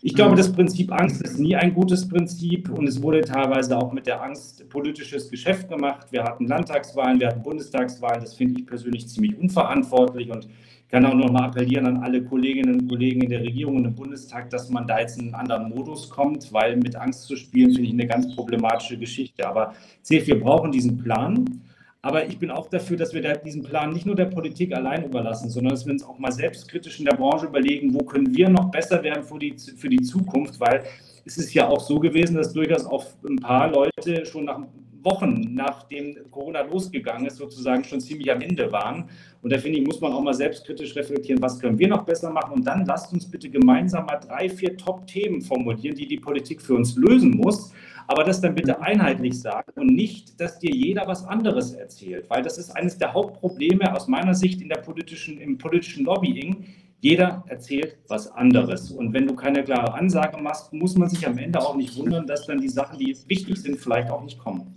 [0.00, 3.92] Ich glaube, das Prinzip Angst ist nie ein gutes Prinzip und es wurde teilweise auch
[3.92, 6.06] mit der Angst politisches Geschäft gemacht.
[6.12, 8.20] Wir hatten Landtagswahlen, wir hatten Bundestagswahlen.
[8.20, 12.22] Das finde ich persönlich ziemlich unverantwortlich und ich kann auch noch mal appellieren an alle
[12.22, 15.34] Kolleginnen und Kollegen in der Regierung und im Bundestag, dass man da jetzt in einen
[15.34, 19.46] anderen Modus kommt, weil mit Angst zu spielen, finde ich eine ganz problematische Geschichte.
[19.48, 21.60] Aber seht, wir brauchen diesen Plan.
[22.00, 25.50] Aber ich bin auch dafür, dass wir diesen Plan nicht nur der Politik allein überlassen,
[25.50, 28.70] sondern dass wir uns auch mal selbstkritisch in der Branche überlegen, wo können wir noch
[28.70, 30.84] besser werden für die, für die Zukunft, weil
[31.24, 34.60] es ist ja auch so gewesen, dass durchaus auch ein paar Leute schon nach
[35.02, 39.08] Wochen nachdem Corona losgegangen ist, sozusagen schon ziemlich am Ende waren.
[39.42, 42.30] Und da finde ich, muss man auch mal selbstkritisch reflektieren, was können wir noch besser
[42.30, 42.54] machen.
[42.54, 46.74] Und dann lasst uns bitte gemeinsam mal drei, vier Top-Themen formulieren, die die Politik für
[46.74, 47.72] uns lösen muss.
[48.08, 52.28] Aber das dann bitte einheitlich sagen und nicht, dass dir jeder was anderes erzählt.
[52.30, 56.64] Weil das ist eines der Hauptprobleme aus meiner Sicht in der politischen, im politischen Lobbying.
[57.00, 58.90] Jeder erzählt was anderes.
[58.90, 62.26] Und wenn du keine klare Ansage machst, muss man sich am Ende auch nicht wundern,
[62.26, 64.74] dass dann die Sachen, die wichtig sind, vielleicht auch nicht kommen.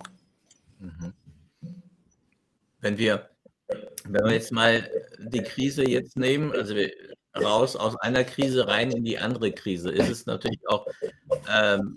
[0.79, 1.13] Mhm.
[2.81, 3.29] Wenn wir,
[4.03, 4.83] wenn wir jetzt mal
[5.19, 6.91] die Krise jetzt nehmen, also wir
[7.35, 10.87] raus aus einer Krise rein in die andere Krise, ist es natürlich auch,
[11.49, 11.95] ähm,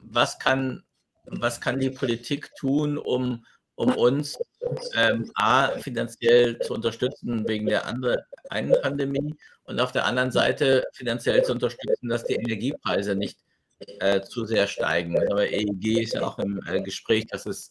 [0.00, 0.82] was, kann,
[1.24, 4.38] was kann die Politik tun, um, um uns
[4.94, 9.34] ähm, A, finanziell zu unterstützen wegen der anderen einen Pandemie
[9.64, 13.38] und auf der anderen Seite finanziell zu unterstützen, dass die Energiepreise nicht
[14.00, 15.16] äh, zu sehr steigen.
[15.30, 17.68] Aber EEG ist ja auch im äh, Gespräch, dass es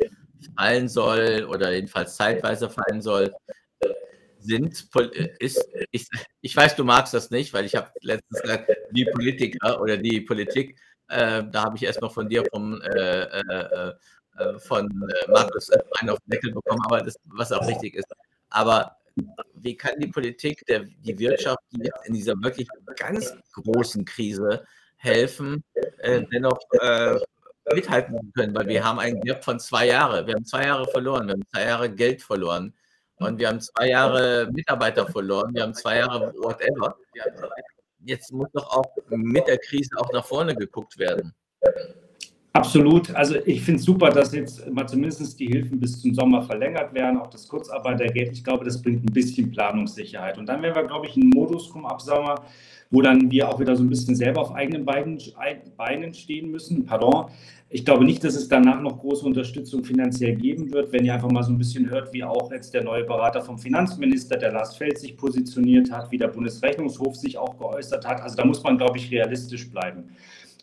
[0.58, 3.34] fallen soll oder jedenfalls zeitweise fallen soll.
[4.42, 4.88] Sind,
[5.40, 6.08] ist, ich,
[6.42, 10.22] ich weiß, du magst das nicht, weil ich habe letztens gesagt, die Politiker oder die
[10.22, 10.80] Politik,
[11.10, 13.94] äh, da habe ich erstmal von dir vom, äh, äh,
[14.38, 14.90] äh, von
[15.28, 15.70] Markus
[16.00, 18.08] einen auf den Deckel bekommen, aber das, was auch richtig ist.
[18.50, 18.98] Aber
[19.56, 24.66] wie kann die Politik, der, die Wirtschaft, die jetzt in dieser wirklich ganz großen Krise
[24.98, 25.64] helfen,
[26.00, 27.20] äh, dennoch äh,
[27.74, 28.56] mithalten können?
[28.56, 30.26] Weil wir haben einen Gap von zwei Jahren.
[30.26, 32.74] Wir haben zwei Jahre verloren, wir haben zwei Jahre Geld verloren
[33.22, 36.96] und wir haben zwei Jahre Mitarbeiter verloren, wir haben zwei Jahre whatever.
[38.04, 41.34] Jetzt muss doch auch mit der Krise auch nach vorne geguckt werden.
[42.54, 43.16] Absolut.
[43.16, 46.94] Also ich finde es super, dass jetzt mal zumindest die Hilfen bis zum Sommer verlängert
[46.94, 48.34] werden, auch das Kurzarbeitergeld.
[48.34, 50.38] Ich glaube, das bringt ein bisschen Planungssicherheit.
[50.38, 52.44] Und dann werden wir, glaube ich, einen Modus kommen ab Sommer,
[52.92, 56.86] wo dann wir auch wieder so ein bisschen selber auf eigenen Beinen stehen müssen.
[56.86, 57.28] Pardon.
[57.74, 61.32] Ich glaube nicht, dass es danach noch große Unterstützung finanziell geben wird, wenn ihr einfach
[61.32, 64.76] mal so ein bisschen hört, wie auch jetzt der neue Berater vom Finanzminister, der Lars
[64.76, 68.20] Feld, sich positioniert hat, wie der Bundesrechnungshof sich auch geäußert hat.
[68.22, 70.10] Also da muss man, glaube ich, realistisch bleiben.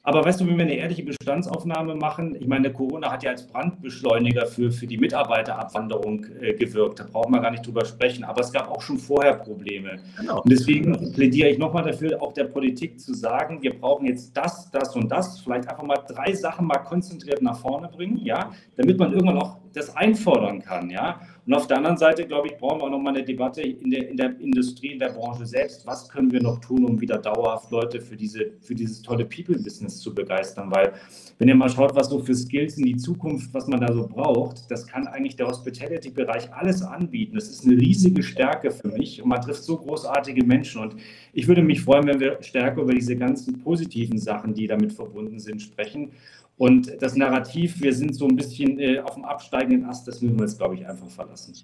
[0.08, 3.46] Aber weißt du, wenn wir eine ehrliche Bestandsaufnahme machen, ich meine, Corona hat ja als
[3.46, 7.00] Brandbeschleuniger für, für die Mitarbeiterabwanderung äh, gewirkt.
[7.00, 8.24] Da brauchen wir gar nicht drüber sprechen.
[8.24, 9.98] Aber es gab auch schon vorher Probleme.
[10.18, 10.40] Genau.
[10.40, 14.70] Und deswegen plädiere ich nochmal dafür, auch der Politik zu sagen, wir brauchen jetzt das,
[14.70, 15.40] das und das.
[15.40, 19.58] Vielleicht einfach mal drei Sachen mal konzentriert nach vorne bringen, ja, damit man irgendwann auch
[19.74, 21.20] das einfordern kann, ja.
[21.48, 24.10] Und auf der anderen Seite, glaube ich, brauchen wir auch nochmal eine Debatte in der,
[24.10, 25.86] in der Industrie, in der Branche selbst.
[25.86, 29.98] Was können wir noch tun, um wieder dauerhaft Leute für, diese, für dieses tolle People-Business
[29.98, 30.70] zu begeistern?
[30.70, 30.92] Weil,
[31.38, 34.06] wenn ihr mal schaut, was so für Skills in die Zukunft, was man da so
[34.06, 37.36] braucht, das kann eigentlich der Hospitality-Bereich alles anbieten.
[37.36, 40.82] Das ist eine riesige Stärke für mich und man trifft so großartige Menschen.
[40.82, 40.96] Und
[41.32, 45.38] ich würde mich freuen, wenn wir stärker über diese ganzen positiven Sachen, die damit verbunden
[45.38, 46.10] sind, sprechen
[46.58, 50.38] und das Narrativ, wir sind so ein bisschen äh, auf dem absteigenden Ast, das müssen
[50.38, 51.54] wir jetzt, glaube ich, einfach verlassen.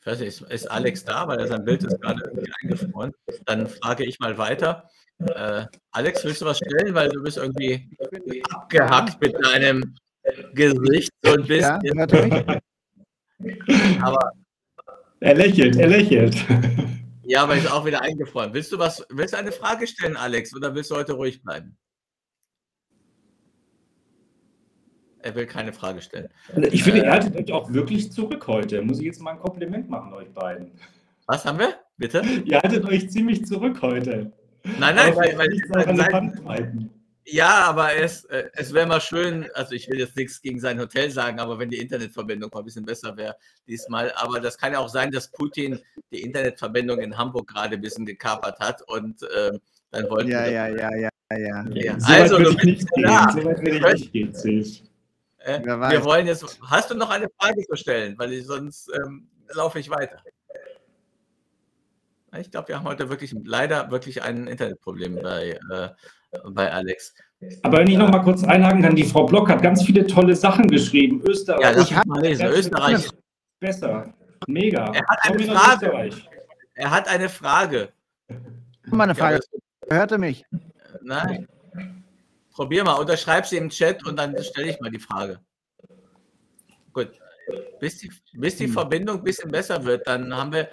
[0.00, 2.32] Ich weiß nicht, ist, ist Alex da, weil sein Bild ist gerade
[2.62, 3.12] eingefroren.
[3.44, 4.88] Dann frage ich mal weiter.
[5.18, 6.94] Äh, Alex, willst du was stellen?
[6.94, 7.90] Weil du bist irgendwie
[8.54, 9.96] abgehackt mit deinem
[10.54, 11.80] Gesicht so ein bisschen.
[11.82, 12.44] Ja, natürlich.
[14.00, 14.32] Aber
[15.20, 16.36] er lächelt, er lächelt.
[17.24, 18.54] Ja, aber ist auch wieder eingefroren.
[18.54, 21.76] Willst du was, willst du eine Frage stellen, Alex, oder willst du heute ruhig bleiben?
[25.28, 26.30] Er will keine Frage stellen.
[26.72, 28.80] Ich finde, äh, ihr haltet euch auch wirklich zurück heute.
[28.80, 30.70] Muss ich jetzt mal ein Kompliment machen, euch beiden.
[31.26, 31.74] Was haben wir?
[31.98, 32.22] Bitte?
[32.46, 34.32] Ihr haltet euch ziemlich zurück heute.
[34.78, 35.86] Nein, nein, weil, weil ich seit,
[37.26, 40.80] ja, aber es, äh, es wäre mal schön, also ich will jetzt nichts gegen sein
[40.80, 44.10] Hotel sagen, aber wenn die Internetverbindung mal ein bisschen besser wäre diesmal.
[44.16, 45.78] Aber das kann ja auch sein, dass Putin
[46.10, 49.58] die Internetverbindung in Hamburg gerade ein bisschen gekapert hat und äh,
[49.90, 50.52] dann wollten ja, wir.
[50.52, 52.00] Ja, ja, ja, ja, ja.
[52.00, 53.30] So also, du bist da.
[53.30, 54.32] So weit will ich nicht gehen,
[55.48, 56.58] äh, wir wollen jetzt.
[56.62, 58.18] Hast du noch eine Frage zu stellen?
[58.18, 60.18] Weil sonst ähm, laufe ich weiter.
[62.36, 65.88] Ich glaube, wir haben heute wirklich leider wirklich ein Internetproblem bei, äh,
[66.50, 67.14] bei Alex.
[67.62, 70.36] Aber wenn ich noch mal kurz einhaken kann, die Frau Block hat ganz viele tolle
[70.36, 71.22] Sachen geschrieben.
[71.26, 71.60] Österreich.
[71.62, 72.46] Ja, lass mal lesen.
[72.46, 73.08] Österreich.
[73.60, 74.12] Besser.
[74.46, 74.92] Mega.
[74.92, 76.10] Er hat eine Frage.
[76.74, 77.88] Er hat eine Frage.
[78.86, 79.40] Mal eine Frage.
[79.90, 80.44] Ja, Hörte mich.
[81.02, 81.48] Nein.
[82.58, 85.38] Probier mal, unterschreib sie im Chat und dann stelle ich mal die Frage.
[86.92, 87.12] Gut.
[87.78, 88.72] Bis die, bis die hm.
[88.72, 90.68] Verbindung ein bisschen besser wird, dann haben wir.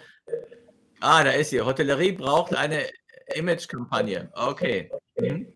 [0.99, 1.61] Ah, da ist sie.
[1.61, 2.89] Hotellerie braucht eine
[3.35, 4.31] Image-Kampagne.
[4.33, 4.89] Okay.
[5.19, 5.55] Mhm.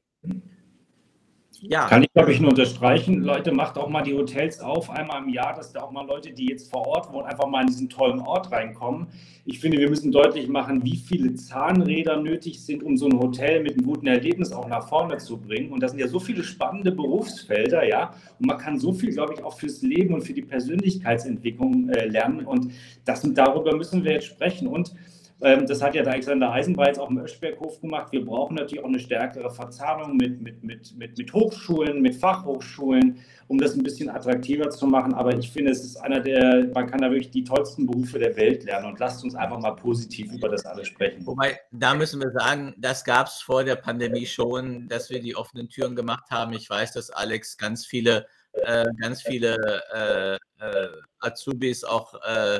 [1.61, 1.87] Ja.
[1.87, 3.21] Kann ich, glaube ich, nur unterstreichen.
[3.21, 6.31] Leute, macht auch mal die Hotels auf, einmal im Jahr, dass da auch mal Leute,
[6.31, 9.07] die jetzt vor Ort wohnen, einfach mal in diesen tollen Ort reinkommen.
[9.45, 13.61] Ich finde, wir müssen deutlich machen, wie viele Zahnräder nötig sind, um so ein Hotel
[13.61, 15.71] mit einem guten Erlebnis auch nach vorne zu bringen.
[15.71, 18.13] Und das sind ja so viele spannende Berufsfelder, ja.
[18.39, 22.07] Und man kann so viel, glaube ich, auch fürs Leben und für die Persönlichkeitsentwicklung äh,
[22.07, 22.45] lernen.
[22.45, 22.71] Und
[23.05, 24.67] das, darüber müssen wir jetzt sprechen.
[24.67, 24.93] Und
[25.39, 28.11] das hat ja der Alexander Eisenbeitz auch im Öschberghof gemacht.
[28.11, 33.19] Wir brauchen natürlich auch eine stärkere Verzahnung mit, mit, mit, mit, mit Hochschulen, mit Fachhochschulen,
[33.47, 35.13] um das ein bisschen attraktiver zu machen.
[35.13, 38.35] Aber ich finde, es ist einer der, man kann da wirklich die tollsten Berufe der
[38.35, 38.87] Welt lernen.
[38.87, 41.25] Und lasst uns einfach mal positiv über das alles sprechen.
[41.25, 45.37] Wobei, da müssen wir sagen, das gab es vor der Pandemie schon, dass wir die
[45.37, 46.51] offenen Türen gemacht haben.
[46.51, 49.55] Ich weiß, dass Alex ganz viele, äh, ganz viele
[49.93, 50.35] äh,
[50.65, 52.59] äh, Azubis auch äh,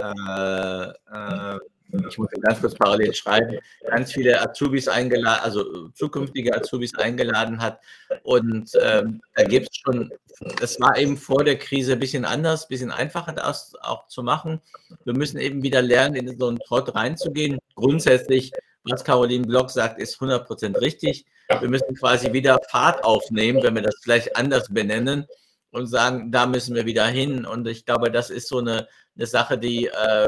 [0.00, 1.58] äh, äh,
[1.92, 7.80] ich muss ganz kurz parallel schreiben, ganz viele Azubis eingeladen, also zukünftige Azubis eingeladen hat.
[8.22, 10.12] Und ähm, da gibt es schon,
[10.60, 14.22] das war eben vor der Krise ein bisschen anders, ein bisschen einfacher das auch zu
[14.22, 14.60] machen.
[15.04, 17.58] Wir müssen eben wieder lernen, in so einen Trott reinzugehen.
[17.74, 18.52] Grundsätzlich,
[18.84, 21.24] was Caroline Block sagt, ist 100% richtig.
[21.60, 25.26] Wir müssen quasi wieder Fahrt aufnehmen, wenn wir das vielleicht anders benennen
[25.70, 27.44] und sagen, da müssen wir wieder hin.
[27.44, 30.26] Und ich glaube, das ist so eine, eine Sache, die äh,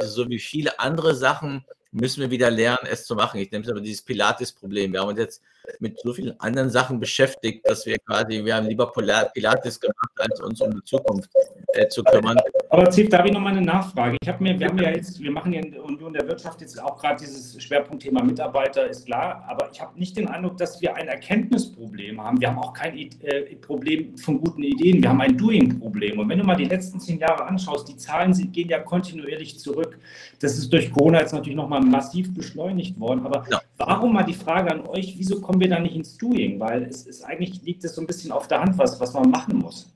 [0.00, 1.64] so wie viele andere Sachen
[1.94, 3.40] müssen wir wieder lernen, es zu machen.
[3.40, 4.92] Ich nehme es aber dieses Pilates-Problem.
[4.92, 5.42] Wir haben uns jetzt
[5.78, 10.40] mit so vielen anderen Sachen beschäftigt, dass wir quasi, wir haben lieber Pilates gemacht, als
[10.40, 11.30] uns um die Zukunft
[11.68, 12.36] äh, zu kümmern.
[12.74, 14.16] Aber Ziv, da habe ich noch mal eine Nachfrage.
[14.20, 16.60] Ich habe mir, wir haben ja jetzt, wir machen ja in der Union der Wirtschaft
[16.60, 20.82] jetzt auch gerade dieses Schwerpunktthema Mitarbeiter, ist klar, aber ich habe nicht den Eindruck, dass
[20.82, 22.40] wir ein Erkenntnisproblem haben.
[22.40, 26.18] Wir haben auch kein äh, Problem von guten Ideen, wir haben ein Doing-Problem.
[26.18, 29.56] Und wenn du mal die letzten zehn Jahre anschaust, die Zahlen sind, gehen ja kontinuierlich
[29.60, 29.96] zurück.
[30.40, 33.24] Das ist durch Corona jetzt natürlich noch mal massiv beschleunigt worden.
[33.24, 33.60] Aber ja.
[33.76, 36.58] warum mal die Frage an euch, wieso kommen wir da nicht ins Doing?
[36.58, 39.30] Weil es ist eigentlich liegt es so ein bisschen auf der Hand, was, was man
[39.30, 39.94] machen muss.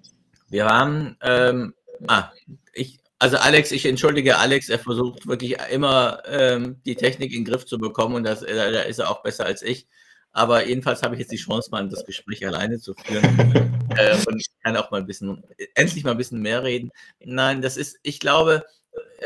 [0.49, 1.75] Wir haben ähm
[2.07, 2.31] Ah,
[2.73, 7.53] ich, also Alex, ich entschuldige Alex, er versucht wirklich immer ähm, die Technik in den
[7.53, 9.89] Griff zu bekommen und das, äh, da ist er auch besser als ich.
[10.33, 13.25] Aber jedenfalls habe ich jetzt die Chance, mal das Gespräch alleine zu führen.
[13.97, 15.43] äh, und ich kann auch mal ein bisschen,
[15.75, 16.91] endlich mal ein bisschen mehr reden.
[17.19, 18.65] Nein, das ist, ich glaube,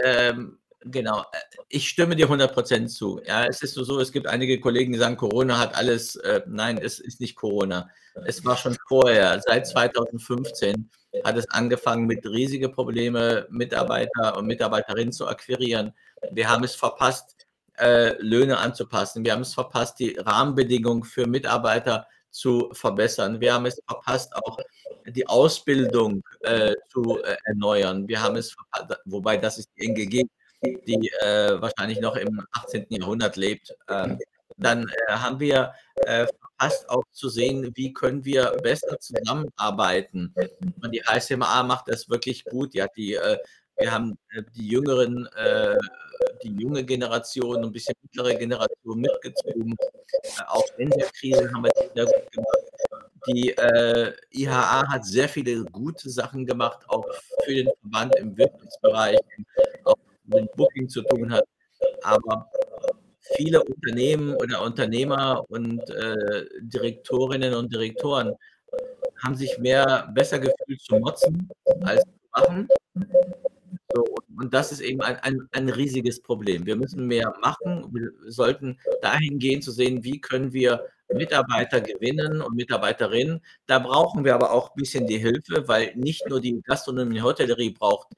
[0.03, 1.25] ähm, genau,
[1.69, 3.21] ich stimme dir 100% zu.
[3.27, 6.17] Ja, es ist so, es gibt einige Kollegen, die sagen, Corona hat alles.
[6.17, 7.91] Äh, nein, es ist nicht Corona.
[8.25, 10.91] Es war schon vorher, seit 2015
[11.25, 15.93] hat es angefangen mit riesigen Problemen, Mitarbeiter und Mitarbeiterinnen zu akquirieren.
[16.31, 17.47] Wir haben es verpasst,
[17.79, 19.25] äh, Löhne anzupassen.
[19.25, 23.41] Wir haben es verpasst, die Rahmenbedingungen für Mitarbeiter zu verbessern.
[23.41, 24.59] Wir haben es verpasst, auch
[25.07, 28.09] die Ausbildung äh, zu äh, erneuern.
[28.09, 30.25] Wir haben es verpasst, wobei das ist die NGG,
[30.63, 32.87] die äh, wahrscheinlich noch im 18.
[32.89, 33.75] Jahrhundert lebt.
[33.89, 34.19] Ähm,
[34.57, 35.75] dann äh, haben wir
[36.63, 40.35] verpasst auch zu sehen, wie können wir besser zusammenarbeiten.
[40.83, 42.75] Und die HSMA macht das wirklich gut.
[42.75, 43.39] Ja, die, äh,
[43.79, 45.77] wir haben äh, die jüngeren, äh,
[46.43, 49.77] die junge Generation, ein bisschen mittlere Generation mitgezogen.
[50.47, 52.59] Auch in der Krise haben wir das sehr gut gemacht.
[53.29, 53.55] Die
[54.33, 57.07] IHA hat sehr viele gute Sachen gemacht, auch
[57.45, 59.19] für den Verband im Wirtschaftsbereich,
[59.85, 59.95] auch
[60.25, 61.45] mit Booking zu tun hat.
[62.03, 62.51] Aber
[63.37, 68.35] viele Unternehmen oder Unternehmer und äh, Direktorinnen und Direktoren
[69.23, 71.49] haben sich mehr besser gefühlt zu motzen
[71.83, 72.69] als zu machen.
[73.95, 74.05] So,
[74.39, 76.67] und das ist eben ein, ein, ein riesiges Problem.
[76.67, 77.87] Wir müssen mehr machen.
[77.93, 83.43] Wir sollten dahin gehen zu sehen, wie können wir Mitarbeiter gewinnen und Mitarbeiterinnen.
[83.67, 87.25] Da brauchen wir aber auch ein bisschen die Hilfe, weil nicht nur die Gastronomie und
[87.25, 88.09] Hotellerie braucht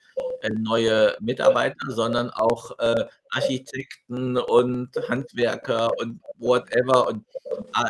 [0.43, 7.25] äh, neue Mitarbeiter, sondern auch äh, Architekten und Handwerker und whatever und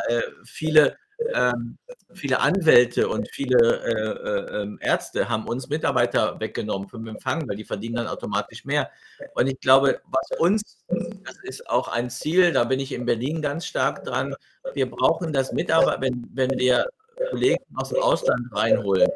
[0.07, 0.97] äh, viele
[1.33, 1.77] ähm,
[2.13, 7.55] viele Anwälte und viele äh, äh, ähm, Ärzte haben uns Mitarbeiter weggenommen vom Empfang, weil
[7.55, 8.89] die verdienen dann automatisch mehr.
[9.33, 13.41] Und ich glaube, was uns, das ist auch ein Ziel, da bin ich in Berlin
[13.41, 14.35] ganz stark dran,
[14.73, 16.85] wir brauchen das Mitarbeiter, wenn, wenn wir
[17.29, 19.09] Kollegen aus dem Ausland reinholen,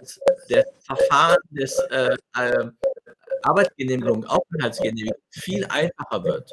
[0.00, 2.70] das, das Verfahren des äh, äh
[3.44, 6.52] Arbeitsgenehmigung, Aufenthaltsgenehmigung viel einfacher wird.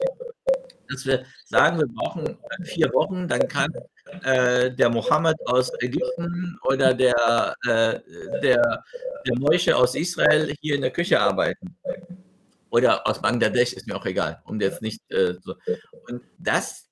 [0.89, 3.71] Dass wir sagen, wir brauchen vier Wochen, dann kann
[4.23, 7.99] äh, der Mohammed aus Ägypten oder der, äh,
[8.41, 8.83] der,
[9.25, 11.77] der Moische aus Israel hier in der Küche arbeiten.
[12.71, 15.55] Oder aus Bangladesch, ist mir auch egal, um jetzt nicht äh, so.
[16.07, 16.87] Und das,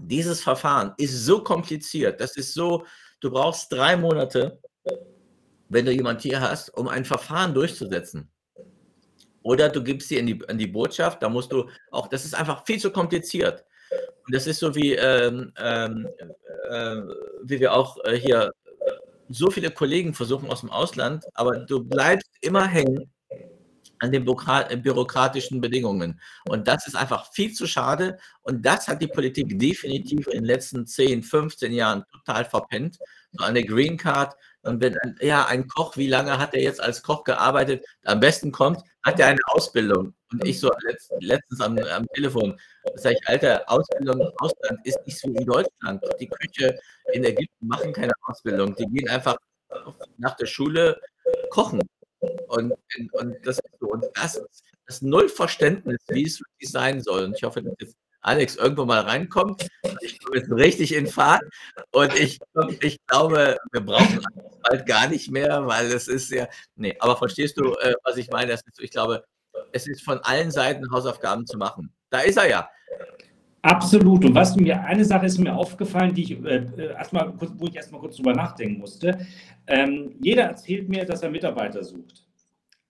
[0.00, 2.86] dieses Verfahren ist so kompliziert, das ist so,
[3.20, 4.60] du brauchst drei Monate,
[5.68, 8.30] wenn du jemand hier hast, um ein Verfahren durchzusetzen.
[9.42, 12.34] Oder du gibst sie in die, in die Botschaft, da musst du auch, das ist
[12.34, 13.64] einfach viel zu kompliziert.
[14.26, 16.08] Und das ist so wie, ähm, ähm,
[16.70, 16.96] äh,
[17.42, 18.52] wie wir auch äh, hier
[19.28, 23.10] so viele Kollegen versuchen aus dem Ausland, aber du bleibst immer hängen
[24.00, 26.20] an den bürokratischen Bedingungen.
[26.48, 28.18] Und das ist einfach viel zu schade.
[28.42, 32.98] Und das hat die Politik definitiv in den letzten 10, 15 Jahren total verpennt.
[33.32, 34.34] So eine Green Card.
[34.62, 37.84] Und wenn, ja, ein Koch, wie lange hat er jetzt als Koch gearbeitet?
[38.04, 40.14] Am besten kommt, hat er eine Ausbildung.
[40.32, 40.70] Und ich so
[41.20, 42.58] letztens am, am Telefon,
[42.94, 46.04] sage ich, Alter, Ausbildung im Ausland ist nicht so wie Deutschland.
[46.20, 46.78] Die Küche
[47.12, 48.74] in Ägypten machen keine Ausbildung.
[48.76, 49.36] Die gehen einfach
[50.18, 51.00] nach der Schule
[51.50, 51.80] kochen.
[52.48, 52.74] Und,
[53.12, 53.82] und das ist.
[53.82, 54.42] Und das
[54.86, 57.24] ist Nullverständnis, wie es wirklich sein soll.
[57.24, 59.66] Und ich hoffe, dass jetzt Alex irgendwo mal reinkommt.
[60.02, 61.42] Ich komme jetzt richtig in Fahrt.
[61.92, 62.38] Und ich,
[62.80, 64.20] ich glaube, wir brauchen
[64.62, 66.46] bald gar nicht mehr, weil es ist ja.
[66.76, 68.52] Nee, aber verstehst du, äh, was ich meine?
[68.52, 69.24] Ist, ich glaube,
[69.72, 71.92] es ist von allen Seiten Hausaufgaben zu machen.
[72.10, 72.70] Da ist er ja.
[73.62, 74.24] Absolut.
[74.24, 77.76] Und was mir, eine Sache ist mir aufgefallen, die ich äh, äh erstmal, wo ich
[77.76, 79.26] erstmal kurz drüber nachdenken musste.
[79.66, 82.24] Ähm, jeder erzählt mir, dass er Mitarbeiter sucht.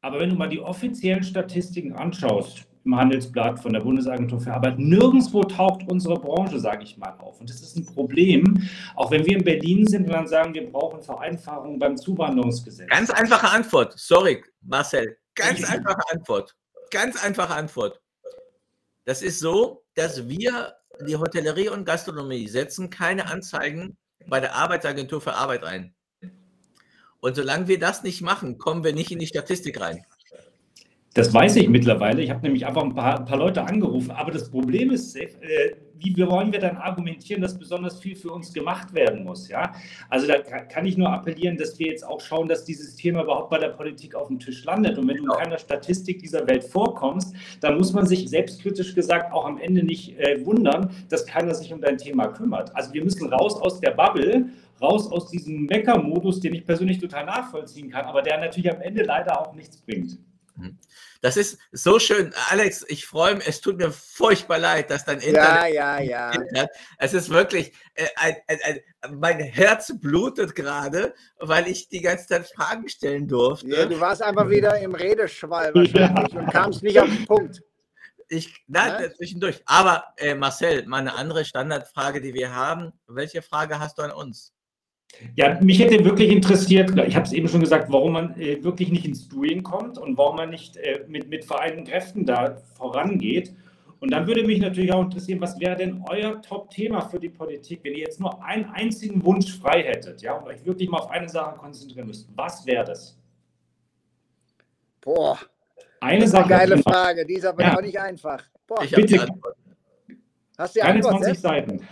[0.00, 4.78] Aber wenn du mal die offiziellen Statistiken anschaust, im Handelsblatt von der Bundesagentur für Arbeit,
[4.78, 7.40] nirgendwo taucht unsere Branche, sage ich mal, auf.
[7.40, 10.70] Und das ist ein Problem, auch wenn wir in Berlin sind und dann sagen, wir
[10.70, 12.88] brauchen Vereinfachungen beim Zuwanderungsgesetz.
[12.88, 13.94] Ganz einfache Antwort.
[13.98, 15.16] Sorry, Marcel.
[15.34, 16.56] Ganz einfache Antwort.
[16.90, 18.00] Ganz einfache Antwort.
[19.04, 20.74] Das ist so, dass wir,
[21.06, 25.94] die Hotellerie und Gastronomie, setzen keine Anzeigen bei der Arbeitsagentur für Arbeit ein.
[27.20, 30.04] Und solange wir das nicht machen, kommen wir nicht in die Statistik rein.
[31.14, 32.22] Das weiß ich mittlerweile.
[32.22, 34.12] Ich habe nämlich einfach ein paar, ein paar, Leute angerufen.
[34.12, 35.26] Aber das Problem ist, äh,
[35.98, 39.48] wie wollen wir dann argumentieren, dass besonders viel für uns gemacht werden muss?
[39.48, 39.72] Ja?
[40.08, 43.50] Also da kann ich nur appellieren, dass wir jetzt auch schauen, dass dieses Thema überhaupt
[43.50, 44.98] bei der Politik auf dem Tisch landet.
[44.98, 49.32] Und wenn du in keiner Statistik dieser Welt vorkommst, dann muss man sich selbstkritisch gesagt
[49.32, 52.74] auch am Ende nicht äh, wundern, dass keiner sich um dein Thema kümmert.
[52.76, 54.46] Also wir müssen raus aus der Bubble
[54.80, 59.02] raus aus diesem Mecker-Modus, den ich persönlich total nachvollziehen kann, aber der natürlich am Ende
[59.02, 60.18] leider auch nichts bringt.
[60.56, 60.78] Mhm.
[61.20, 62.32] Das ist so schön.
[62.48, 65.74] Alex, ich freue mich, es tut mir furchtbar leid, dass dein Internet.
[65.74, 66.66] Ja, ja, ja.
[66.98, 72.26] Es ist wirklich, äh, ein, ein, ein, mein Herz blutet gerade, weil ich die ganze
[72.26, 73.68] Zeit Fragen stellen durfte.
[73.68, 76.40] Ja, du warst einfach wieder im Redeschwall wahrscheinlich ja.
[76.40, 77.62] und kamst nicht auf den Punkt.
[78.28, 79.12] Ich, nein, ja?
[79.12, 79.60] zwischendurch.
[79.66, 82.92] Aber äh, Marcel, mal eine andere Standardfrage, die wir haben.
[83.08, 84.54] Welche Frage hast du an uns?
[85.36, 88.90] Ja, mich hätte wirklich interessiert, ich habe es eben schon gesagt, warum man äh, wirklich
[88.90, 93.54] nicht ins Doing kommt und warum man nicht äh, mit, mit vereinten Kräften da vorangeht.
[94.00, 97.80] Und dann würde mich natürlich auch interessieren, was wäre denn euer Top-Thema für die Politik,
[97.82, 101.10] wenn ihr jetzt nur einen einzigen Wunsch frei hättet, ja, und euch wirklich mal auf
[101.10, 102.26] eine Sache konzentrieren müsst.
[102.34, 103.18] Was wäre das?
[105.02, 105.38] Boah.
[106.00, 106.44] Eine das ist Sache.
[106.44, 107.76] Eine geile Frage, die ist aber ja.
[107.76, 108.42] auch nicht einfach.
[108.66, 108.82] Boah.
[108.82, 109.26] Ich Bitte.
[110.56, 111.86] Hast du die 21 Seiten.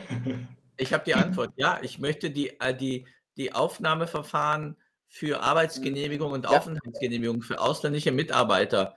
[0.78, 1.52] Ich habe die Antwort.
[1.56, 3.06] Ja, ich möchte die, äh, die,
[3.36, 4.76] die Aufnahmeverfahren
[5.08, 6.50] für Arbeitsgenehmigung und ja.
[6.50, 8.94] Aufenthaltsgenehmigung für ausländische Mitarbeiter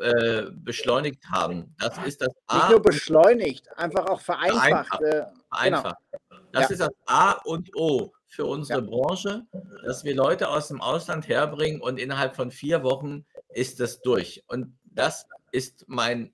[0.00, 1.74] äh, beschleunigt haben.
[1.78, 2.58] Das ist das A.
[2.58, 4.88] Nicht nur beschleunigt, einfach auch vereinfacht.
[4.88, 5.02] Vereinfacht.
[5.02, 5.96] Äh, vereinfacht.
[6.10, 6.42] Genau.
[6.52, 6.70] Das ja.
[6.70, 8.86] ist das A und O für unsere ja.
[8.86, 9.42] Branche,
[9.84, 14.44] dass wir Leute aus dem Ausland herbringen und innerhalb von vier Wochen ist das durch.
[14.46, 16.32] Und das ist mein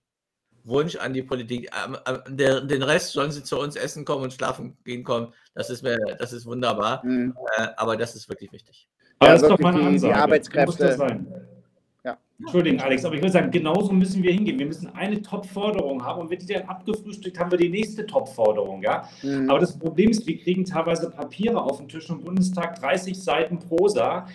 [0.64, 1.70] Wunsch an die Politik.
[1.84, 5.32] Ähm, ähm, der, den Rest sollen sie zu uns essen kommen und schlafen gehen kommen.
[5.54, 7.04] Das ist, mir, das ist wunderbar.
[7.04, 7.34] Mhm.
[7.56, 8.88] Äh, aber das ist wirklich wichtig.
[9.18, 10.14] Aber das ist doch mal eine Ansage.
[10.14, 11.26] Die Arbeitskräfte.
[12.40, 14.58] Entschuldigung, Alex, aber ich würde sagen, genauso müssen wir hingehen.
[14.58, 18.82] Wir müssen eine Top-Forderung haben und wenn die dann abgefrühstückt haben wir die nächste Top-Forderung.
[18.82, 19.08] Ja?
[19.22, 19.50] Mhm.
[19.50, 23.58] Aber das Problem ist, wir kriegen teilweise Papiere auf den Tisch im Bundestag, 30 Seiten
[23.58, 24.26] Prosa,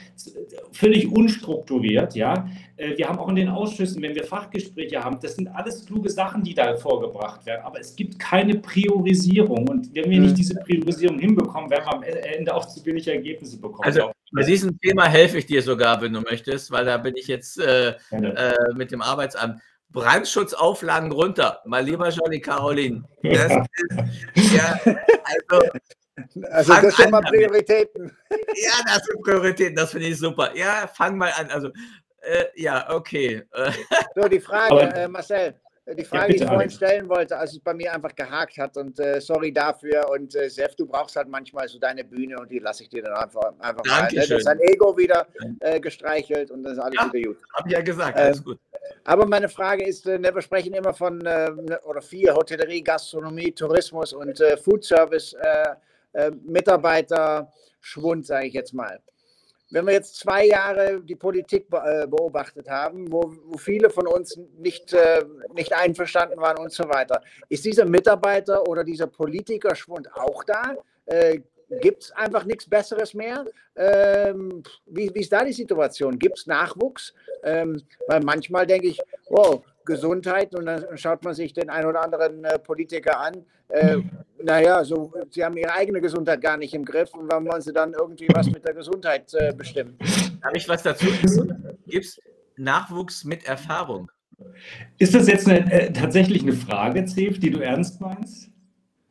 [0.71, 2.15] völlig unstrukturiert.
[2.15, 2.47] Ja?
[2.77, 6.09] Äh, wir haben auch in den Ausschüssen, wenn wir Fachgespräche haben, das sind alles kluge
[6.09, 7.61] Sachen, die da vorgebracht werden.
[7.63, 9.67] Aber es gibt keine Priorisierung.
[9.67, 10.35] Und wenn wir nicht mhm.
[10.35, 13.83] diese Priorisierung hinbekommen, werden wir am Ende auch zu wenig Ergebnisse bekommen.
[13.83, 17.27] Also, bei diesem Thema helfe ich dir sogar, wenn du möchtest, weil da bin ich
[17.27, 19.61] jetzt äh, äh, mit dem Arbeitsamt.
[19.89, 23.05] Brandschutzauflagen runter, mal lieber Johnny Caroline.
[23.23, 23.51] Das
[24.33, 24.77] ist, ja,
[25.23, 25.69] also,
[26.51, 28.11] also das sind mal Prioritäten.
[28.29, 30.53] Ja, das sind Prioritäten, das finde ich super.
[30.55, 31.49] Ja, fang mal an.
[31.49, 31.69] Also,
[32.21, 33.43] äh, ja, okay.
[34.15, 35.55] So, die Frage, äh, Marcel,
[35.93, 38.57] die Frage, ja, bitte, die ich vorhin stellen wollte, als es bei mir einfach gehakt
[38.57, 42.39] hat und äh, sorry dafür und äh, Sef, du brauchst halt manchmal so deine Bühne
[42.39, 44.03] und die lasse ich dir dann einfach, einfach mal.
[44.03, 44.09] Ne?
[44.15, 45.27] Das ist dein Ego wieder
[45.59, 47.37] äh, gestreichelt und das ist alles ja, wieder gut.
[47.53, 48.59] Hab ich ja gesagt, alles ähm, gut.
[49.03, 52.81] Aber meine Frage ist, äh, ne, wir sprechen immer von, äh, ne, oder viel, Hotellerie,
[52.81, 55.35] Gastronomie, Tourismus und äh, Food Service,
[56.45, 59.01] Mitarbeiterschwund, sage ich jetzt mal
[59.71, 64.39] wenn wir jetzt zwei Jahre die Politik äh, beobachtet haben, wo, wo viele von uns
[64.57, 70.43] nicht, äh, nicht einverstanden waren und so weiter, ist dieser Mitarbeiter oder dieser Politikerschwund auch
[70.43, 70.75] da?
[71.05, 71.39] Äh,
[71.81, 73.43] Gibt es einfach nichts Besseres mehr?
[73.75, 76.19] Ähm, wie, wie, ist da die Situation?
[76.19, 77.13] Gibt es Nachwuchs?
[77.43, 82.03] Ähm, weil manchmal denke ich, wow, Gesundheit und dann schaut man sich den einen oder
[82.03, 83.45] anderen äh, Politiker an.
[83.69, 83.97] Äh,
[84.43, 87.73] naja, so, sie haben ihre eigene Gesundheit gar nicht im Griff und warum wollen sie
[87.73, 89.97] dann irgendwie was mit der Gesundheit äh, bestimmen?
[90.43, 91.07] Habe ich was dazu?
[91.87, 92.19] Gibt es
[92.57, 94.11] Nachwuchs mit Erfahrung?
[94.97, 98.49] Ist das jetzt eine, äh, tatsächlich eine Frage, Zef, die du ernst meinst?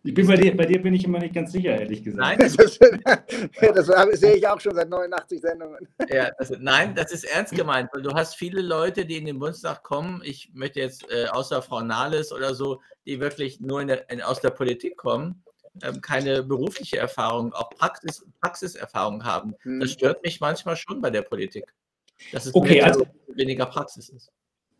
[0.06, 2.20] Ich bin bei dir, bei dir bin ich immer nicht ganz sicher, ehrlich gesagt.
[2.20, 2.56] Nein, das,
[3.88, 5.88] das sehe ich auch schon seit 89 Sendungen.
[6.10, 9.38] Ja, das, nein, das ist ernst gemeint, weil du hast viele Leute, die in den
[9.38, 10.20] Bundestag kommen.
[10.22, 14.20] Ich möchte jetzt äh, außer Frau Nahles oder so, die wirklich nur in der, in,
[14.20, 15.42] aus der Politik kommen,
[15.82, 19.54] ähm, keine berufliche Erfahrung, auch Praxis, Praxiserfahrung haben.
[19.62, 19.80] Hm.
[19.80, 21.72] Das stört mich manchmal schon bei der Politik,
[22.30, 24.30] dass es okay, also, weniger Praxis ist.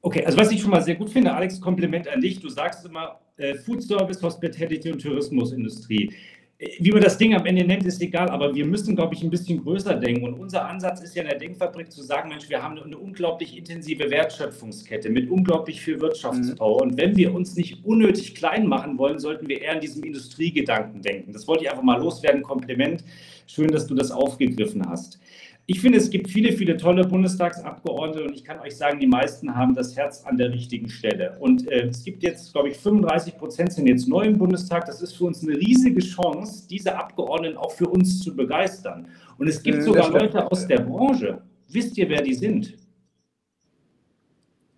[0.05, 2.39] Okay, also was ich schon mal sehr gut finde, Alex, Kompliment an dich.
[2.39, 6.13] Du sagst immer äh, Food Service, Hospitality und Tourismusindustrie.
[6.59, 9.23] Äh, wie man das Ding am Ende nennt, ist egal, aber wir müssen, glaube ich,
[9.23, 10.27] ein bisschen größer denken.
[10.27, 13.57] Und unser Ansatz ist ja in der Denkfabrik zu sagen, Mensch, wir haben eine unglaublich
[13.57, 16.85] intensive Wertschöpfungskette mit unglaublich viel Wirtschaftspower.
[16.85, 16.91] Mhm.
[16.91, 21.01] Und wenn wir uns nicht unnötig klein machen wollen, sollten wir eher in diesem Industriegedanken
[21.01, 21.33] denken.
[21.33, 22.43] Das wollte ich einfach mal loswerden.
[22.43, 23.03] Kompliment.
[23.47, 25.19] Schön, dass du das aufgegriffen hast.
[25.67, 29.55] Ich finde, es gibt viele, viele tolle Bundestagsabgeordnete und ich kann euch sagen, die meisten
[29.57, 31.39] haben das Herz an der richtigen Stelle.
[31.41, 34.85] Und äh, es gibt jetzt, glaube ich, 35 Prozent sind jetzt neu im Bundestag.
[34.85, 39.09] Das ist für uns eine riesige Chance, diese Abgeordneten auch für uns zu begeistern.
[39.39, 41.41] Und es gibt sogar Leute aus der Branche.
[41.71, 42.77] Wisst ihr, wer die sind?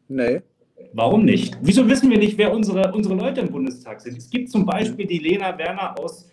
[0.07, 0.43] Nee.
[0.93, 1.59] Warum nicht?
[1.63, 4.17] Wieso wissen wir nicht, wer unsere, unsere Leute im Bundestag sind?
[4.17, 6.31] Es gibt zum Beispiel die Lena Werner aus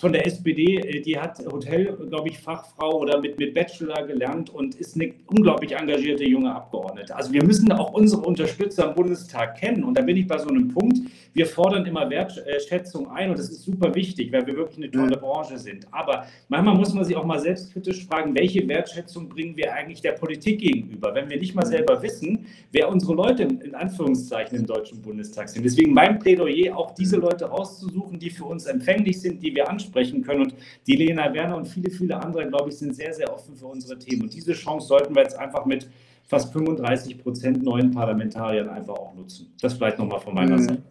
[0.00, 4.50] von der SPD, äh, die hat Hotel, glaube ich, Fachfrau oder mit, mit Bachelor gelernt
[4.50, 7.14] und ist eine unglaublich engagierte junge Abgeordnete.
[7.14, 9.84] Also wir müssen auch unsere Unterstützer im Bundestag kennen.
[9.84, 10.98] Und da bin ich bei so einem Punkt,
[11.32, 15.16] wir fordern immer Wertschätzung ein und das ist super wichtig, weil wir wirklich eine tolle
[15.16, 15.86] Branche sind.
[15.92, 20.12] Aber manchmal muss man sich auch mal selbstkritisch fragen, welche Wertschätzung bringen wir eigentlich der
[20.12, 25.02] Politik gegenüber, wenn wir nicht mal selber wissen, wer unsere Leute in Anführungszeichen im Deutschen
[25.02, 25.64] Bundestag sind.
[25.64, 29.83] Deswegen mein Plädoyer, auch diese Leute rauszusuchen, die für uns empfänglich sind, die wir anschauen
[29.84, 30.42] ansprechen können.
[30.42, 30.54] Und
[30.86, 33.98] die Lena Werner und viele, viele andere, glaube ich, sind sehr, sehr offen für unsere
[33.98, 34.22] Themen.
[34.22, 35.88] Und diese Chance sollten wir jetzt einfach mit
[36.24, 39.54] fast 35 Prozent neuen Parlamentariern einfach auch nutzen.
[39.60, 40.62] Das vielleicht nochmal von meiner mhm.
[40.62, 40.82] Seite.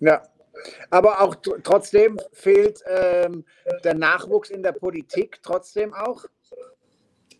[0.00, 0.22] Ja,
[0.90, 3.44] aber auch trotzdem fehlt ähm,
[3.84, 6.24] der Nachwuchs in der Politik trotzdem auch?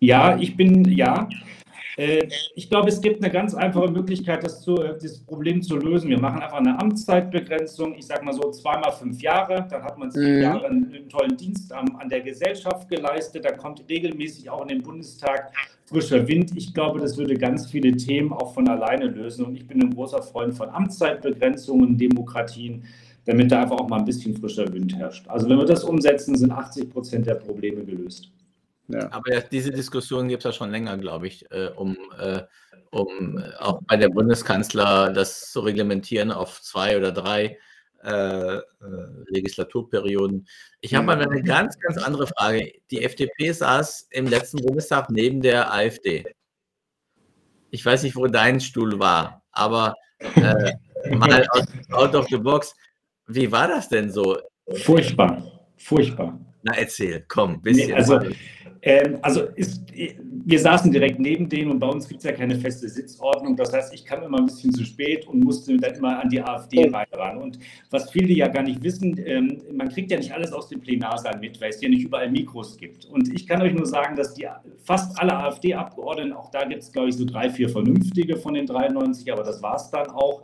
[0.00, 1.28] Ja, ich bin, ja.
[1.96, 6.08] Äh, ich glaube, es gibt eine ganz einfache Möglichkeit, das, zu, das, Problem zu lösen.
[6.08, 7.94] Wir machen einfach eine Amtszeitbegrenzung.
[7.94, 9.66] Ich sage mal so zweimal fünf Jahre.
[9.70, 10.42] Dann hat man sieben mhm.
[10.42, 13.44] Jahre einen, einen, tollen Dienst an, an, der Gesellschaft geleistet.
[13.44, 15.52] Da kommt regelmäßig auch in den Bundestag
[15.84, 16.52] frischer Wind.
[16.56, 19.44] Ich glaube, das würde ganz viele Themen auch von alleine lösen.
[19.44, 22.84] Und ich bin ein großer Freund von Amtszeitbegrenzungen, Demokratien
[23.24, 25.28] damit da einfach auch mal ein bisschen frischer Wind herrscht.
[25.28, 28.32] Also wenn wir das umsetzen, sind 80 Prozent der Probleme gelöst.
[28.88, 29.10] Ja.
[29.12, 32.42] Aber diese Diskussion gibt es ja schon länger, glaube ich, äh, um, äh,
[32.90, 37.58] um äh, auch bei der Bundeskanzler das zu reglementieren auf zwei oder drei
[38.04, 38.62] äh, äh,
[39.28, 40.46] Legislaturperioden.
[40.80, 42.72] Ich habe mal eine ganz, ganz andere Frage.
[42.90, 46.24] Die FDP saß im letzten Bundestag neben der AfD.
[47.70, 50.72] Ich weiß nicht, wo dein Stuhl war, aber äh,
[51.14, 51.46] mal
[51.92, 52.74] out of the box.
[53.28, 54.36] Wie war das denn so?
[54.74, 55.40] Furchtbar,
[55.76, 56.38] furchtbar.
[56.62, 57.88] Na, erzähl, komm, bisschen.
[57.88, 58.20] Nee, also,
[58.82, 59.82] ähm, also ist,
[60.44, 63.56] wir saßen direkt neben denen und bei uns gibt es ja keine feste Sitzordnung.
[63.56, 66.40] Das heißt, ich kam immer ein bisschen zu spät und musste dann immer an die
[66.40, 67.38] AfD ran.
[67.38, 67.58] Und
[67.90, 71.38] was viele ja gar nicht wissen, ähm, man kriegt ja nicht alles aus dem Plenarsaal
[71.38, 73.04] mit, weil es ja nicht überall Mikros gibt.
[73.04, 74.48] Und ich kann euch nur sagen, dass die
[74.84, 78.66] fast alle AfD-Abgeordneten, auch da gibt es, glaube ich, so drei, vier vernünftige von den
[78.66, 80.42] 93, aber das war es dann auch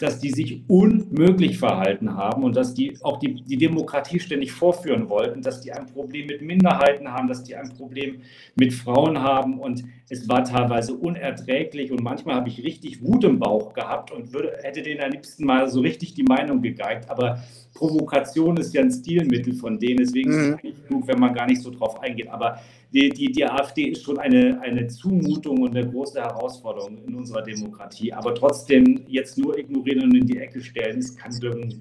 [0.00, 5.08] dass die sich unmöglich verhalten haben und dass die auch die, die Demokratie ständig vorführen
[5.10, 8.22] wollten, dass die ein Problem mit Minderheiten haben, dass die ein Problem
[8.54, 13.38] mit Frauen haben und es war teilweise unerträglich und manchmal habe ich richtig Wut im
[13.38, 17.40] Bauch gehabt und würde, hätte denen am liebsten mal so richtig die Meinung gegeigt, aber
[17.74, 20.38] Provokation ist ja ein Stilmittel von denen, deswegen mhm.
[20.38, 22.58] ist es nicht genug, wenn man gar nicht so drauf eingeht, aber
[22.92, 27.42] die, die, die AfD ist schon eine, eine Zumutung und eine große Herausforderung in unserer
[27.42, 28.12] Demokratie.
[28.12, 31.30] Aber trotzdem jetzt nur ignorieren und in die Ecke stellen, das kann,